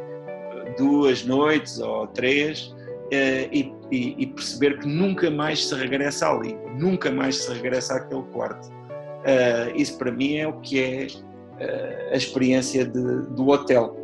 duas 0.78 1.26
noites 1.26 1.80
ou 1.80 2.08
três 2.08 2.74
e, 3.12 3.72
e, 3.92 4.16
e, 4.18 4.28
perceber 4.28 4.80
que 4.80 4.88
nunca 4.88 5.32
mais 5.32 5.66
se 5.66 5.76
regressa 5.76 6.30
ali, 6.30 6.58
nunca 6.78 7.10
mais 7.10 7.38
se 7.38 7.54
regressa 7.54 7.96
àquele 7.96 8.24
quarto. 8.34 8.70
Isso 9.76 9.98
para 9.98 10.12
mim 10.12 10.38
é 10.38 10.48
o 10.48 10.54
que 10.54 10.82
é 10.82 11.08
a 12.12 12.16
experiência 12.16 12.86
de, 12.86 13.22
do 13.32 13.48
hotel. 13.50 13.96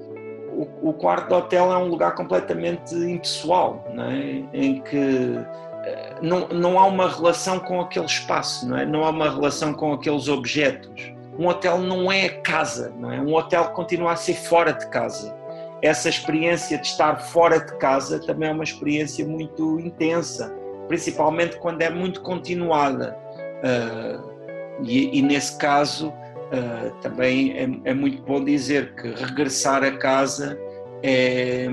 O, 0.52 0.90
o, 0.90 0.94
quarto 0.94 1.30
do 1.30 1.36
hotel 1.36 1.72
é 1.72 1.78
um 1.78 1.88
lugar 1.88 2.14
completamente 2.16 2.94
impessoal, 2.94 3.88
não 3.94 4.04
é? 4.04 4.44
em 4.54 4.82
que 4.82 5.40
eh, 5.84 6.16
não, 6.22 6.48
não 6.48 6.80
há 6.80 6.86
uma 6.86 7.10
relação 7.10 7.60
com 7.60 7.82
aquele 7.82 8.06
espaço, 8.06 8.68
não, 8.68 8.78
é? 8.78 8.86
não 8.86 9.04
há 9.04 9.10
uma 9.10 9.30
relação 9.30 9.74
com 9.74 9.94
aqueles 9.94 10.28
objetos. 10.28 11.12
Um 11.38 11.48
hotel 11.48 11.80
não 11.80 12.12
é 12.12 12.30
casa, 12.30 12.94
não 12.98 13.12
é? 13.12 13.20
um 13.20 13.34
hotel 13.34 13.66
continua 13.72 14.14
a 14.14 14.16
ser 14.16 14.36
fora 14.36 14.72
de 14.72 14.88
casa. 14.90 15.36
Essa 15.82 16.08
experiência 16.08 16.78
de 16.78 16.88
estar 16.88 17.18
fora 17.18 17.60
de 17.60 17.76
casa 17.78 18.20
também 18.20 18.50
é 18.50 18.52
uma 18.52 18.64
experiência 18.64 19.26
muito 19.26 19.80
intensa, 19.80 20.56
principalmente 20.88 21.58
quando 21.58 21.82
é 21.82 21.90
muito 21.90 22.22
continuada. 22.22 23.18
Uh, 23.60 24.33
e, 24.82 25.20
e, 25.20 25.22
nesse 25.22 25.58
caso, 25.58 26.14
Uh, 26.54 26.94
também 27.02 27.52
é, 27.54 27.90
é, 27.90 27.94
muito 27.96 28.22
bom 28.22 28.44
dizer 28.44 28.94
que 28.94 29.08
regressar 29.08 29.84
a 29.84 29.98
casa 29.98 30.56
é 31.02 31.68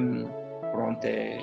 pronto 0.73 1.05
é 1.05 1.39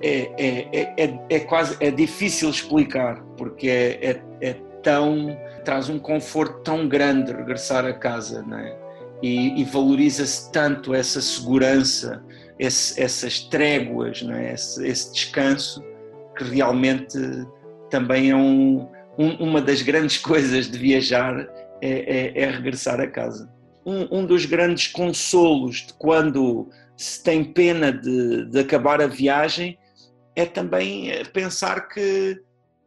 é, 0.00 0.30
é, 0.38 1.04
é, 1.04 1.18
é 1.28 1.40
quase 1.40 1.76
é 1.80 1.90
difícil 1.90 2.50
explicar 2.50 3.20
porque 3.36 3.68
é, 3.68 4.20
é, 4.40 4.54
tão 4.82 5.36
traz 5.64 5.88
um 5.88 5.98
conforto 5.98 6.60
tão 6.62 6.86
grande 6.86 7.32
regressar 7.32 7.84
a 7.84 7.92
casa 7.92 8.42
né 8.42 8.76
e, 9.22 9.60
e 9.60 9.64
valoriza-se 9.64 10.52
tanto 10.52 10.94
essa 10.94 11.20
segurança 11.20 12.22
esse, 12.58 13.00
essas 13.00 13.40
tréguas 13.40 14.22
né 14.22 14.52
esse, 14.52 14.86
esse 14.86 15.12
descanso 15.12 15.82
que 16.36 16.44
realmente 16.44 17.18
também 17.90 18.30
é 18.30 18.36
um, 18.36 18.88
um, 19.18 19.34
uma 19.48 19.60
das 19.60 19.82
grandes 19.82 20.16
coisas 20.22 20.70
de 20.70 20.78
viajar 20.78 21.36
é, 21.82 21.88
é, 21.90 22.42
é 22.42 22.50
regressar 22.50 23.00
a 23.00 23.06
casa. 23.06 23.52
Um, 23.84 24.20
um, 24.20 24.26
dos 24.26 24.44
grandes 24.44 24.86
consolos 24.88 25.86
de 25.86 25.94
quando 25.94 26.68
se 26.96 27.22
tem 27.22 27.44
pena 27.44 27.90
de, 27.90 28.44
de 28.46 28.58
acabar 28.58 29.00
a 29.00 29.06
viagem 29.06 29.78
é 30.36 30.44
também 30.44 31.10
pensar 31.32 31.88
que, 31.88 32.38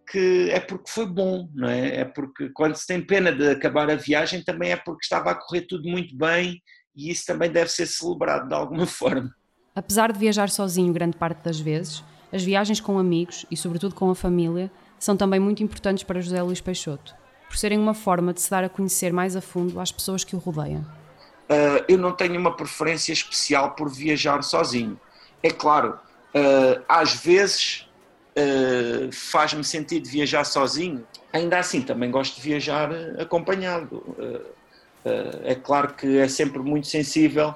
que 0.10 0.50
é 0.52 0.60
porque 0.60 0.90
foi 0.90 1.06
bom, 1.06 1.50
não 1.54 1.68
é? 1.68 2.02
É 2.02 2.06
porque 2.06 2.50
quando 2.50 2.76
se 2.76 2.86
tem 2.86 3.02
pena 3.02 3.32
de 3.32 3.50
acabar 3.50 3.90
a 3.90 3.96
viagem 3.96 4.44
também 4.44 4.72
é 4.72 4.78
porque 4.78 5.04
estava 5.04 5.32
a 5.32 5.36
correr 5.36 5.62
tudo 5.62 5.90
muito 5.90 6.16
bem 6.16 6.62
e 6.96 7.10
isso 7.10 7.26
também 7.26 7.50
deve 7.50 7.72
ser 7.72 7.88
celebrado 7.88 8.48
de 8.48 8.54
alguma 8.54 8.86
forma. 8.88 9.34
Apesar 9.76 10.12
de 10.12 10.20
viajar 10.20 10.50
sozinho 10.50 10.94
grande 10.94 11.18
parte 11.18 11.44
das 11.44 11.60
vezes, 11.60 12.04
as 12.32 12.44
viagens 12.44 12.80
com 12.80 13.00
amigos 13.00 13.46
e 13.50 13.58
sobretudo 13.58 13.96
com 13.96 14.10
a 14.10 14.16
família 14.16 14.70
são 15.02 15.18
também 15.18 15.40
muito 15.40 15.64
importantes 15.64 16.04
para 16.04 16.22
José 16.22 16.42
Luís 16.42 16.62
Peixoto 16.62 17.20
por 17.50 17.58
serem 17.58 17.78
uma 17.78 17.94
forma 17.94 18.34
de 18.34 18.40
se 18.40 18.50
dar 18.50 18.64
a 18.64 18.70
conhecer 18.70 19.12
mais 19.12 19.36
a 19.36 19.42
fundo 19.42 19.78
às 19.78 19.92
pessoas 19.92 20.24
que 20.24 20.36
o 20.36 20.40
rodeiam? 20.40 20.82
Uh, 21.50 21.84
eu 21.90 21.98
não 21.98 22.14
tenho 22.14 22.40
uma 22.40 22.56
preferência 22.56 23.12
especial 23.12 23.72
por 23.72 23.90
viajar 23.90 24.42
sozinho. 24.42 24.98
É 25.44 25.50
claro, 25.50 26.00
uh, 26.34 26.82
às 26.88 27.14
vezes 27.14 27.90
uh, 28.38 29.12
faz-me 29.12 29.66
sentido 29.66 30.08
viajar 30.08 30.46
sozinho, 30.46 31.06
ainda 31.34 31.60
assim 31.60 31.82
também 31.82 32.10
gosto 32.10 32.36
de 32.36 32.42
viajar 32.42 32.90
acompanhado. 33.20 34.02
é 35.44 35.56
claro 35.56 35.94
que 35.94 36.20
é 36.20 36.28
sempre 36.28 36.60
muito 36.60 36.88
sensível 36.88 37.56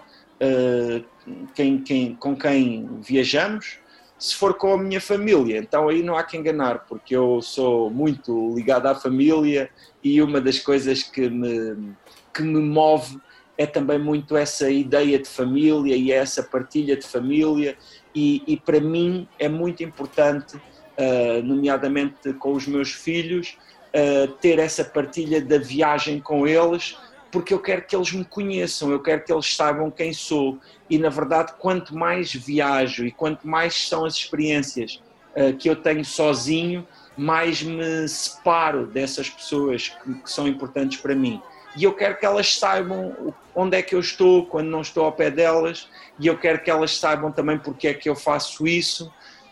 quem, 1.53 1.77
quem, 1.77 2.15
com 2.15 2.36
quem 2.36 2.89
viajamos 3.01 3.77
se 4.17 4.36
for 4.36 4.54
com 4.54 4.73
a 4.73 4.78
minha 4.78 5.01
família, 5.01 5.58
então 5.58 5.89
aí 5.89 6.01
não 6.01 6.15
há 6.15 6.23
que 6.23 6.38
enganar, 6.38 6.86
porque 6.88 7.15
eu 7.15 7.41
sou 7.41 7.89
muito 7.89 8.54
ligado 8.56 8.88
à 8.88 8.95
família 8.95 9.69
e 10.04 10.21
uma 10.21 10.39
das 10.39 10.60
coisas 10.60 11.04
que 11.04 11.30
me, 11.30 11.93
que 12.34 12.41
me 12.41 12.62
move 12.62 13.19
é 13.58 13.65
também 13.65 13.99
muito 13.99 14.36
essa 14.36 14.69
ideia 14.69 15.17
de 15.19 15.28
família 15.28 15.95
e 15.95 16.12
essa 16.12 16.43
partilha 16.43 16.95
de 16.95 17.06
família, 17.06 17.78
e, 18.13 18.43
e 18.47 18.58
para 18.58 18.80
mim 18.80 19.28
é 19.39 19.47
muito 19.47 19.84
importante, 19.84 20.56
uh, 20.58 21.41
nomeadamente 21.43 22.34
com 22.34 22.54
os 22.54 22.67
meus 22.67 22.91
filhos, 22.91 23.58
uh, 23.93 24.32
ter 24.34 24.60
essa 24.60 24.84
partilha 24.84 25.41
da 25.41 25.58
viagem 25.58 26.19
com 26.19 26.47
eles 26.47 26.97
porque 27.36 27.54
eu 27.54 27.60
quero 27.60 27.82
que 27.82 27.93
eles 27.93 28.13
me 28.13 28.24
conheçam, 28.24 28.89
eu 28.91 29.00
quero 29.02 29.21
que 29.21 29.34
eles 29.34 29.54
saibam 29.54 29.91
quem 29.91 30.13
sou. 30.13 30.58
E 30.89 30.98
na 30.98 31.10
verdade, 31.10 31.52
quanto 31.60 31.93
mais 31.93 32.34
viajo 32.34 33.06
e 33.06 33.12
quanto 33.12 33.45
mais 33.45 33.89
são 33.89 34.06
as 34.06 34.13
experiências 34.13 35.04
uh, 35.36 35.54
que 35.58 35.69
eu 35.69 35.76
tenho 35.76 36.06
sozinho, 36.06 36.88
mais 37.17 37.62
me 37.62 38.08
separo 38.08 38.88
dessas 38.88 39.30
pessoas 39.30 39.89
que, 39.89 40.13
que, 40.13 40.32
são 40.32 40.48
importantes 40.48 40.98
para 41.02 41.13
mim. 41.13 41.41
E 41.76 41.84
eu 41.84 41.91
quero 41.91 42.17
que 42.17 42.26
elas 42.26 42.58
saibam 42.58 43.36
onde 43.54 43.76
é 43.76 43.82
que 43.82 43.93
eu 43.93 44.00
estou 44.00 44.45
quando 44.45 44.69
não 44.69 44.80
estou 44.80 45.04
ao 45.04 45.12
pé 45.12 45.30
delas, 45.30 45.89
e 46.17 46.28
eu 46.28 46.38
quero 46.38 46.63
que 46.63 46.71
elas 46.71 46.98
saibam 46.98 47.34
também 47.34 47.58
porque 47.58 47.89
é 47.89 47.93
que 47.93 48.08
eu 48.08 48.15
faço 48.15 48.65
isso, 48.65 49.08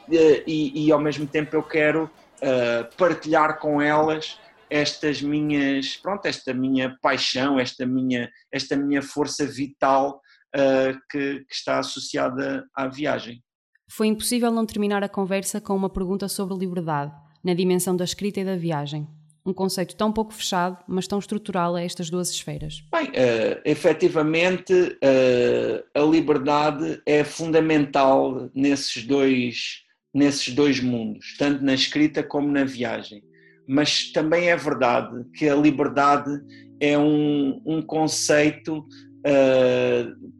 uh, 0.07 0.43
e, 0.47 0.87
e, 0.87 0.89
ao 0.89 0.99
mesmo 1.01 1.27
tempo 1.27 1.53
eu 1.53 1.63
quero 1.63 2.05
uh, 2.05 2.95
partilhar 2.95 3.59
com 3.59 3.81
elas 3.81 4.39
estas 4.73 5.21
minhas, 5.21 5.95
pronto, 5.97 6.25
esta 6.25 6.51
minha 6.51 6.97
paixão, 6.99 7.59
esta 7.59 7.85
minha, 7.85 8.27
esta 8.51 8.75
minha 8.75 9.03
força 9.03 9.45
vital 9.45 10.19
uh, 10.55 10.99
que, 11.11 11.45
que 11.45 11.53
está 11.53 11.77
associada 11.77 12.65
à 12.75 12.87
viagem. 12.87 13.43
Foi 13.87 14.07
impossível 14.07 14.51
não 14.51 14.65
terminar 14.65 15.03
a 15.03 15.09
conversa 15.09 15.61
com 15.61 15.75
uma 15.75 15.91
pergunta 15.91 16.27
sobre 16.27 16.57
liberdade, 16.57 17.11
na 17.43 17.53
dimensão 17.53 17.95
da 17.95 18.03
escrita 18.03 18.39
e 18.39 18.45
da 18.45 18.55
viagem. 18.55 19.07
Um 19.45 19.53
conceito 19.53 19.95
tão 19.95 20.11
pouco 20.11 20.33
fechado, 20.33 20.83
mas 20.87 21.05
tão 21.05 21.19
estrutural 21.19 21.75
a 21.75 21.81
estas 21.83 22.09
duas 22.09 22.31
esferas. 22.31 22.83
Bem, 22.91 23.09
uh, 23.09 23.61
efetivamente, 23.63 24.73
uh, 24.73 25.83
a 25.93 26.03
liberdade 26.03 26.99
é 27.05 27.23
fundamental 27.23 28.49
nesses 28.55 29.05
dois, 29.05 29.83
nesses 30.11 30.51
dois 30.51 30.79
mundos, 30.79 31.35
tanto 31.37 31.63
na 31.63 31.75
escrita 31.75 32.23
como 32.23 32.47
na 32.47 32.63
viagem. 32.63 33.21
Mas 33.67 34.11
também 34.11 34.49
é 34.49 34.55
verdade 34.55 35.25
que 35.35 35.47
a 35.47 35.55
liberdade 35.55 36.31
é 36.79 36.97
um, 36.97 37.61
um 37.65 37.81
conceito 37.81 38.79
uh, 38.79 40.33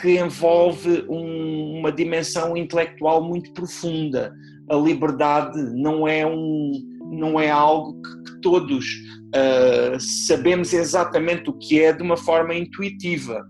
que 0.00 0.18
envolve 0.18 1.04
um, 1.08 1.78
uma 1.78 1.92
dimensão 1.92 2.56
intelectual 2.56 3.22
muito 3.22 3.52
profunda. 3.52 4.32
A 4.70 4.76
liberdade 4.76 5.60
não 5.74 6.08
é, 6.08 6.24
um, 6.24 6.72
não 7.10 7.38
é 7.38 7.50
algo 7.50 8.00
que, 8.00 8.32
que 8.32 8.40
todos 8.40 8.86
uh, 9.34 10.00
sabemos 10.26 10.72
exatamente 10.72 11.50
o 11.50 11.52
que 11.52 11.80
é 11.80 11.92
de 11.92 12.02
uma 12.02 12.16
forma 12.16 12.54
intuitiva. 12.54 13.44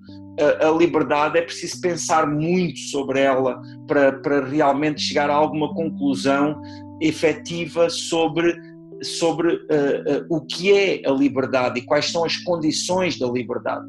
A, 0.62 0.70
liberdade 0.70 1.36
é 1.38 1.42
preciso 1.42 1.78
pensar 1.82 2.26
muito 2.26 2.78
sobre 2.78 3.20
ela 3.20 3.60
para, 3.86 4.12
para 4.20 4.42
realmente 4.42 5.02
chegar 5.02 5.28
a 5.28 5.34
alguma 5.34 5.74
conclusão 5.74 6.58
efetiva 7.00 7.90
sobre, 7.90 8.56
sobre 9.02 9.54
uh, 9.54 9.58
uh, 9.58 10.26
o 10.28 10.40
que 10.42 10.72
é 10.72 11.02
a 11.06 11.10
liberdade 11.10 11.80
e 11.80 11.82
quais 11.82 12.10
são 12.10 12.24
as 12.24 12.36
condições 12.36 13.18
da 13.18 13.26
liberdade. 13.26 13.86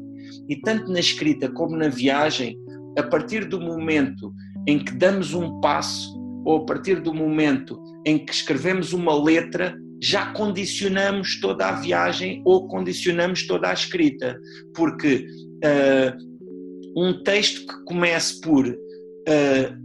E 0.48 0.56
tanto 0.56 0.90
na 0.90 1.00
escrita 1.00 1.50
como 1.50 1.76
na 1.76 1.88
viagem, 1.88 2.56
a 2.98 3.02
partir 3.02 3.46
do 3.46 3.60
momento 3.60 4.32
em 4.66 4.78
que 4.78 4.92
damos 4.92 5.34
um 5.34 5.60
passo 5.60 6.20
ou 6.44 6.58
a 6.58 6.64
partir 6.64 7.00
do 7.00 7.14
momento 7.14 7.80
em 8.06 8.18
que 8.18 8.32
escrevemos 8.32 8.92
uma 8.92 9.14
letra, 9.14 9.76
já 10.02 10.32
condicionamos 10.32 11.40
toda 11.40 11.68
a 11.68 11.72
viagem 11.72 12.42
ou 12.44 12.66
condicionamos 12.66 13.46
toda 13.46 13.68
a 13.68 13.72
escrita, 13.72 14.36
porque 14.74 15.26
uh, 15.64 17.00
um 17.00 17.22
texto 17.22 17.66
que 17.66 17.84
comece 17.84 18.40
por 18.40 18.66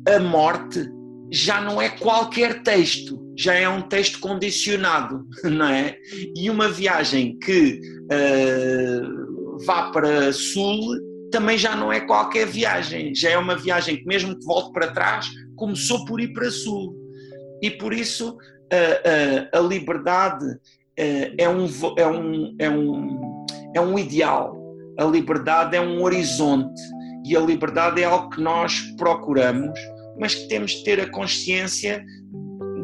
a 0.08 0.20
morte 0.20 0.90
já 1.32 1.62
não 1.62 1.82
é 1.82 1.90
qualquer 1.90 2.64
texto, 2.64 3.20
já 3.38 3.54
é 3.54 3.70
um 3.70 3.82
texto 3.82 4.20
condicionado, 4.20 5.26
não 5.44 5.68
é? 5.68 5.98
E 6.36 6.50
uma 6.50 6.68
viagem 6.68 7.38
que 7.40 7.80
uh, 8.12 9.66
vá 9.66 9.92
para 9.92 10.34
sul, 10.34 10.80
também 11.32 11.58
já 11.58 11.76
não 11.76 11.92
é 11.92 12.00
qualquer 12.00 12.48
viagem, 12.48 13.14
já 13.14 13.30
é 13.30 13.38
uma 13.38 13.56
viagem 13.56 13.98
que, 13.98 14.06
mesmo 14.06 14.38
que 14.38 14.46
volte 14.46 14.74
para 14.74 14.92
trás, 14.92 15.28
começou 15.56 16.06
por 16.06 16.20
ir 16.20 16.34
para 16.34 16.50
sul. 16.50 16.96
E 17.62 17.72
por 17.72 17.94
isso 17.94 18.38
a, 18.72 19.58
a, 19.58 19.60
a 19.60 19.62
liberdade 19.62 20.46
é 20.96 21.48
um, 21.48 21.68
é, 21.98 22.08
um, 22.08 22.56
é, 22.58 22.70
um, 22.70 23.46
é 23.76 23.82
um 23.82 24.00
ideal, 24.00 24.58
a 24.98 25.04
liberdade 25.04 25.76
é 25.76 25.82
um 25.82 26.02
horizonte 26.02 26.82
e 27.24 27.38
a 27.38 27.40
liberdade 27.40 28.02
é 28.02 28.06
algo 28.06 28.30
que 28.32 28.42
nós 28.42 28.80
procuramos, 28.98 29.80
mas 30.20 30.34
que 30.34 30.48
temos 30.48 30.72
de 30.72 30.84
ter 30.84 31.00
a 31.00 31.12
consciência 31.12 32.04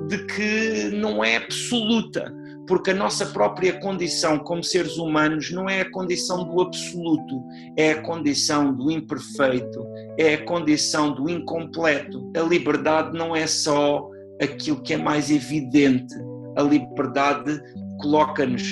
de 0.07 0.25
que 0.25 0.89
não 0.95 1.23
é 1.23 1.37
absoluta 1.37 2.33
porque 2.67 2.91
a 2.91 2.95
nossa 2.95 3.25
própria 3.25 3.73
condição 3.79 4.39
como 4.39 4.63
seres 4.63 4.97
humanos 4.97 5.51
não 5.51 5.69
é 5.69 5.81
a 5.81 5.91
condição 5.91 6.43
do 6.43 6.61
absoluto, 6.61 7.43
é 7.77 7.91
a 7.91 8.01
condição 8.01 8.73
do 8.73 8.89
imperfeito, 8.89 9.85
é 10.17 10.35
a 10.35 10.45
condição 10.45 11.13
do 11.13 11.29
incompleto. 11.29 12.31
A 12.35 12.41
liberdade 12.41 13.17
não 13.17 13.35
é 13.35 13.45
só 13.47 14.09
aquilo 14.41 14.81
que 14.81 14.93
é 14.93 14.97
mais 14.97 15.29
evidente, 15.29 16.13
a 16.55 16.61
liberdade 16.61 17.61
coloca-nos 17.99 18.63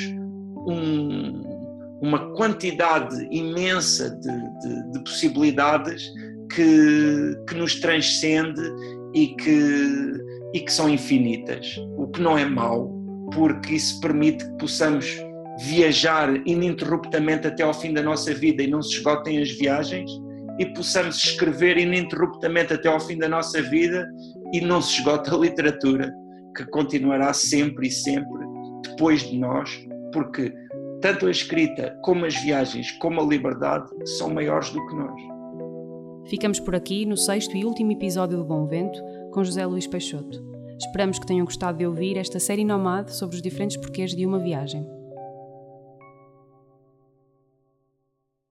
um, 0.67 1.41
uma 2.02 2.34
quantidade 2.34 3.28
imensa 3.32 4.10
de, 4.10 4.60
de, 4.60 4.91
de 4.91 5.04
possibilidades 5.04 6.12
que, 6.54 7.36
que 7.48 7.56
nos 7.56 7.76
transcende 7.76 8.62
e 9.13 9.28
que, 9.36 10.13
e 10.54 10.60
que 10.60 10.72
são 10.72 10.90
infinitas, 10.90 11.76
o 11.98 12.08
que 12.08 12.22
não 12.22 12.38
é 12.38 12.46
mau 12.46 13.02
porque 13.34 13.76
isso 13.76 14.00
permite 14.00 14.46
que 14.46 14.58
possamos 14.58 15.18
viajar 15.60 16.36
ininterruptamente 16.48 17.48
até 17.48 17.64
ao 17.64 17.74
fim 17.74 17.94
da 17.94 18.02
nossa 18.02 18.34
vida 18.34 18.64
e 18.64 18.68
não 18.68 18.82
se 18.82 18.98
esgotem 18.98 19.42
as 19.42 19.52
viagens, 19.52 20.10
e 20.60 20.66
possamos 20.74 21.16
escrever 21.18 21.78
ininterruptamente 21.78 22.74
até 22.74 22.88
ao 22.88 23.00
fim 23.00 23.18
da 23.18 23.28
nossa 23.28 23.62
vida 23.62 24.08
e 24.54 24.62
não 24.62 24.82
se 24.82 25.00
esgota 25.00 25.34
a 25.34 25.38
literatura, 25.38 26.14
que 26.56 26.66
continuará 26.66 27.34
sempre 27.34 27.88
e 27.88 27.92
sempre 27.92 28.46
depois 28.84 29.22
de 29.22 29.38
nós, 29.38 29.70
porque 30.14 30.54
tanto 31.02 31.26
a 31.26 31.32
escrita 31.32 31.98
como 32.04 32.26
as 32.26 32.36
viagens, 32.44 32.92
como 32.94 33.22
a 33.22 33.24
liberdade, 33.24 33.88
são 34.18 34.30
maiores 34.30 34.70
do 34.70 34.86
que 34.88 34.96
nós. 34.96 35.22
Ficamos 36.30 36.60
por 36.60 36.76
aqui 36.76 37.06
no 37.06 37.18
sexto 37.18 37.56
e 37.58 37.66
último 37.66 37.92
episódio 37.92 38.38
do 38.38 38.44
Bom 38.44 38.68
Vento 38.68 39.02
com 39.32 39.44
José 39.44 39.65
Luís 39.65 39.88
Peixoto. 39.88 40.44
Esperamos 40.78 41.17
que 41.17 41.26
tenham 41.26 41.46
gostado 41.46 41.78
de 41.78 41.86
ouvir 41.86 42.17
esta 42.17 42.39
série 42.39 42.65
nomade 42.65 43.15
sobre 43.15 43.36
os 43.36 43.41
diferentes 43.41 43.78
porquês 43.78 44.12
de 44.12 44.26
uma 44.26 44.39
viagem. 44.39 45.01